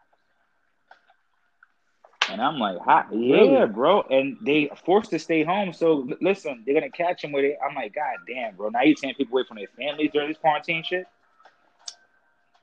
And 2.29 2.41
I'm 2.41 2.57
like, 2.59 2.77
Hot, 2.79 3.07
yeah, 3.13 3.65
bro. 3.65 4.01
And 4.01 4.37
they 4.41 4.69
forced 4.85 5.11
to 5.11 5.19
stay 5.19 5.43
home. 5.43 5.71
So 5.73 6.07
l- 6.09 6.17
listen, 6.21 6.63
they're 6.65 6.73
gonna 6.75 6.89
catch 6.89 7.21
them 7.21 7.31
with 7.31 7.45
it. 7.45 7.57
I'm 7.65 7.75
like, 7.75 7.95
God 7.95 8.17
damn, 8.27 8.55
bro. 8.55 8.69
Now 8.69 8.81
you're 8.81 8.95
taking 8.95 9.15
people 9.15 9.37
away 9.37 9.45
from 9.47 9.57
their 9.57 9.67
families 9.77 10.11
during 10.11 10.29
this 10.29 10.37
quarantine 10.37 10.83
shit. 10.83 11.07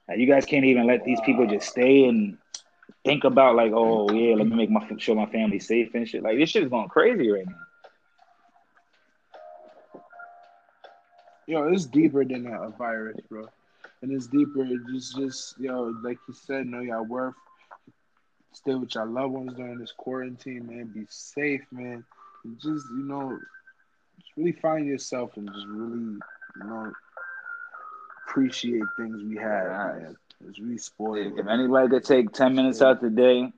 Now, 0.08 0.14
you 0.14 0.26
guys 0.26 0.44
can't 0.44 0.64
even 0.64 0.86
let 0.86 1.04
these 1.04 1.20
people 1.22 1.46
just 1.46 1.68
stay 1.68 2.04
and 2.04 2.36
think 3.04 3.24
about 3.24 3.56
like, 3.56 3.72
oh 3.74 4.10
yeah, 4.12 4.34
let 4.34 4.46
me 4.46 4.56
make 4.56 4.70
my 4.70 4.86
sure 4.98 5.14
my 5.14 5.26
family 5.26 5.58
safe 5.58 5.94
and 5.94 6.08
shit. 6.08 6.22
Like 6.22 6.38
this 6.38 6.50
shit 6.50 6.64
is 6.64 6.70
going 6.70 6.88
crazy 6.88 7.30
right 7.30 7.46
now. 7.46 7.54
Yo, 11.46 11.68
it's 11.68 11.84
deeper 11.84 12.24
than 12.24 12.46
a, 12.46 12.70
virus, 12.70 13.18
bro. 13.28 13.46
And 14.00 14.10
it's 14.12 14.26
deeper. 14.26 14.66
It's 14.94 15.12
just, 15.12 15.60
yo, 15.60 15.94
like 16.02 16.16
you 16.26 16.34
said, 16.34 16.66
know 16.66 16.80
your 16.80 17.02
worth. 17.02 17.34
Stay 18.52 18.74
with 18.74 18.94
your 18.94 19.04
loved 19.04 19.34
ones 19.34 19.52
during 19.54 19.78
this 19.78 19.92
quarantine, 19.92 20.66
man. 20.66 20.86
Be 20.94 21.04
safe, 21.10 21.62
man. 21.70 22.04
And 22.44 22.58
just 22.60 22.86
you 22.96 23.04
know, 23.04 23.38
just 24.18 24.30
really 24.36 24.52
find 24.52 24.86
yourself 24.86 25.36
and 25.36 25.46
just 25.52 25.66
really, 25.66 26.18
you 26.56 26.64
know, 26.64 26.92
appreciate 28.26 28.82
things 28.96 29.22
we 29.22 29.36
man. 29.36 30.16
It's 30.48 30.58
really 30.58 30.78
spoiled. 30.78 31.38
If 31.38 31.46
anybody 31.46 31.88
could 31.88 32.04
take 32.04 32.32
ten 32.32 32.54
minutes 32.54 32.82
out 32.82 33.00
today, 33.00 33.50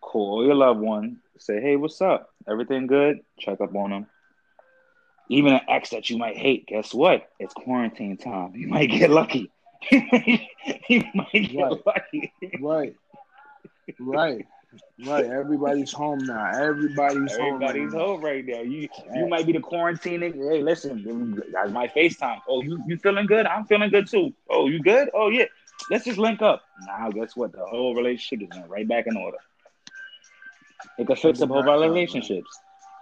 call 0.00 0.44
your 0.44 0.54
loved 0.54 0.80
one, 0.80 1.18
say, 1.38 1.60
hey, 1.60 1.76
what's 1.76 2.00
up? 2.00 2.30
Everything 2.48 2.86
good? 2.86 3.20
Check 3.38 3.60
up 3.60 3.74
on 3.74 3.90
them. 3.90 4.06
Even 5.28 5.54
an 5.54 5.60
ex 5.68 5.90
that 5.90 6.08
you 6.08 6.18
might 6.18 6.36
hate, 6.36 6.66
guess 6.66 6.94
what? 6.94 7.28
It's 7.38 7.54
quarantine 7.54 8.16
time. 8.16 8.54
You 8.54 8.68
might 8.68 8.90
get 8.90 9.10
lucky. 9.10 9.50
you 9.90 11.04
might 11.14 11.32
get 11.32 11.56
Right. 11.56 11.86
lucky. 11.86 12.32
Right. 12.60 12.94
Right. 13.98 14.46
Right. 15.04 15.24
Everybody's 15.24 15.92
home 15.92 16.18
now. 16.26 16.52
Everybody's, 16.54 17.36
home. 17.36 17.54
Everybody's 17.54 17.92
home. 17.92 18.00
home 18.00 18.20
right 18.20 18.44
now. 18.44 18.60
You 18.60 18.88
you 19.14 19.26
might 19.26 19.46
be 19.46 19.52
the 19.52 19.60
quarantine 19.60 20.20
nigga. 20.20 20.52
Hey, 20.52 20.62
listen, 20.62 21.42
that's 21.52 21.70
my 21.70 21.88
FaceTime. 21.88 22.40
Oh, 22.48 22.62
you, 22.62 22.82
you 22.86 22.96
feeling 22.96 23.26
good? 23.26 23.46
I'm 23.46 23.64
feeling 23.64 23.90
good 23.90 24.08
too. 24.08 24.32
Oh, 24.50 24.68
you 24.68 24.80
good? 24.80 25.10
Oh 25.14 25.28
yeah. 25.28 25.46
Let's 25.90 26.04
just 26.04 26.18
link 26.18 26.42
up. 26.42 26.62
Now, 26.86 27.10
guess 27.10 27.36
what? 27.36 27.52
The 27.52 27.64
whole 27.64 27.94
relationship 27.94 28.48
is 28.50 28.62
right 28.68 28.86
back 28.86 29.06
in 29.06 29.16
order. 29.16 29.38
It 30.98 31.06
could 31.06 31.18
fix 31.18 31.40
up 31.40 31.48
whole 31.48 31.68
our 31.68 31.80
relationships. 31.80 32.48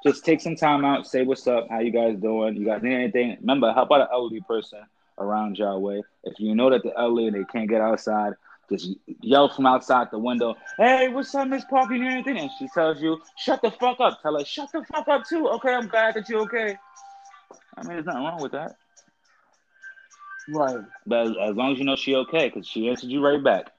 Just 0.04 0.24
take 0.24 0.40
some 0.40 0.54
time 0.54 0.84
out, 0.84 1.06
say 1.06 1.22
what's 1.22 1.46
up, 1.46 1.66
how 1.70 1.80
you 1.80 1.90
guys 1.90 2.16
doing? 2.18 2.56
You 2.56 2.66
guys 2.66 2.82
need 2.82 2.94
anything? 2.94 3.38
Remember, 3.40 3.72
help 3.72 3.90
out 3.90 4.02
an 4.02 4.08
elderly 4.12 4.42
person 4.42 4.80
around 5.18 5.58
your 5.58 5.78
way. 5.78 6.02
If 6.24 6.38
you 6.38 6.54
know 6.54 6.68
that 6.70 6.82
the 6.82 6.92
elderly 6.98 7.30
they 7.30 7.44
can't 7.44 7.70
get 7.70 7.80
outside, 7.80 8.34
just 8.70 8.90
yell 9.22 9.48
from 9.48 9.64
outside 9.64 10.08
the 10.10 10.18
window, 10.18 10.56
hey, 10.76 11.08
what's 11.08 11.34
up, 11.34 11.48
Miss 11.48 11.64
Parker? 11.64 11.94
You 11.94 12.02
need 12.02 12.12
anything? 12.12 12.38
And 12.38 12.50
she 12.58 12.68
tells 12.68 13.00
you, 13.00 13.18
shut 13.38 13.62
the 13.62 13.70
fuck 13.70 13.98
up. 14.00 14.20
Tell 14.20 14.38
her, 14.38 14.44
shut 14.44 14.70
the 14.72 14.84
fuck 14.84 15.08
up 15.08 15.24
too. 15.26 15.48
Okay, 15.48 15.72
I'm 15.72 15.88
glad 15.88 16.14
that 16.16 16.28
you're 16.28 16.40
okay. 16.42 16.76
I 17.76 17.82
mean, 17.82 17.94
there's 17.94 18.04
nothing 18.04 18.22
wrong 18.24 18.42
with 18.42 18.52
that. 18.52 18.76
Right. 20.48 20.84
But 21.06 21.28
as, 21.28 21.36
as 21.50 21.56
long 21.56 21.72
as 21.72 21.78
you 21.78 21.84
know 21.84 21.96
she 21.96 22.14
okay, 22.16 22.48
because 22.48 22.66
she 22.66 22.88
answered 22.88 23.10
you 23.10 23.24
right 23.24 23.42
back. 23.42 23.70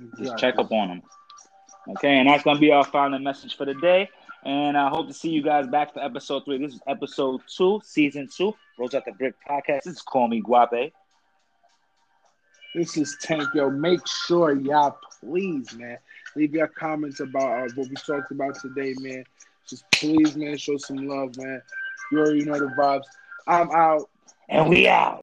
Just 0.00 0.18
Exactly. 0.20 0.40
check 0.40 0.58
up 0.58 0.72
on 0.72 0.88
them. 0.88 1.02
Okay, 1.88 2.18
and 2.18 2.28
that's 2.28 2.42
gonna 2.44 2.58
be 2.58 2.70
our 2.72 2.84
final 2.84 3.18
message 3.18 3.56
for 3.56 3.64
the 3.64 3.74
day. 3.74 4.08
And 4.44 4.76
I 4.76 4.88
hope 4.88 5.08
to 5.08 5.14
see 5.14 5.30
you 5.30 5.42
guys 5.42 5.66
back 5.66 5.92
for 5.94 6.02
episode 6.04 6.44
three. 6.44 6.58
This 6.58 6.74
is 6.74 6.80
episode 6.86 7.40
two, 7.48 7.80
season 7.84 8.28
two. 8.34 8.54
Rose 8.78 8.94
at 8.94 9.04
the 9.04 9.12
Brick 9.12 9.34
Podcast. 9.48 9.82
This 9.84 9.94
is 9.96 10.02
Call 10.02 10.28
Me 10.28 10.40
Guap. 10.42 10.92
This 12.74 12.96
is 12.96 13.16
Tank. 13.22 13.42
Yo, 13.54 13.70
make 13.70 14.06
sure 14.06 14.54
y'all 14.54 14.98
please, 15.20 15.74
man, 15.74 15.98
leave 16.36 16.52
your 16.54 16.68
comments 16.68 17.20
about 17.20 17.70
uh, 17.70 17.72
what 17.74 17.88
we 17.88 17.94
talked 17.96 18.30
about 18.30 18.54
today, 18.60 18.94
man. 19.00 19.24
Just 19.68 19.84
please, 19.92 20.36
man, 20.36 20.56
show 20.58 20.76
some 20.76 21.08
love, 21.08 21.36
man. 21.38 21.62
You 22.12 22.18
already 22.18 22.44
know 22.44 22.58
the 22.58 22.66
vibes. 22.78 23.04
I'm 23.46 23.70
out. 23.70 24.10
And 24.48 24.68
we 24.68 24.88
out. 24.88 25.14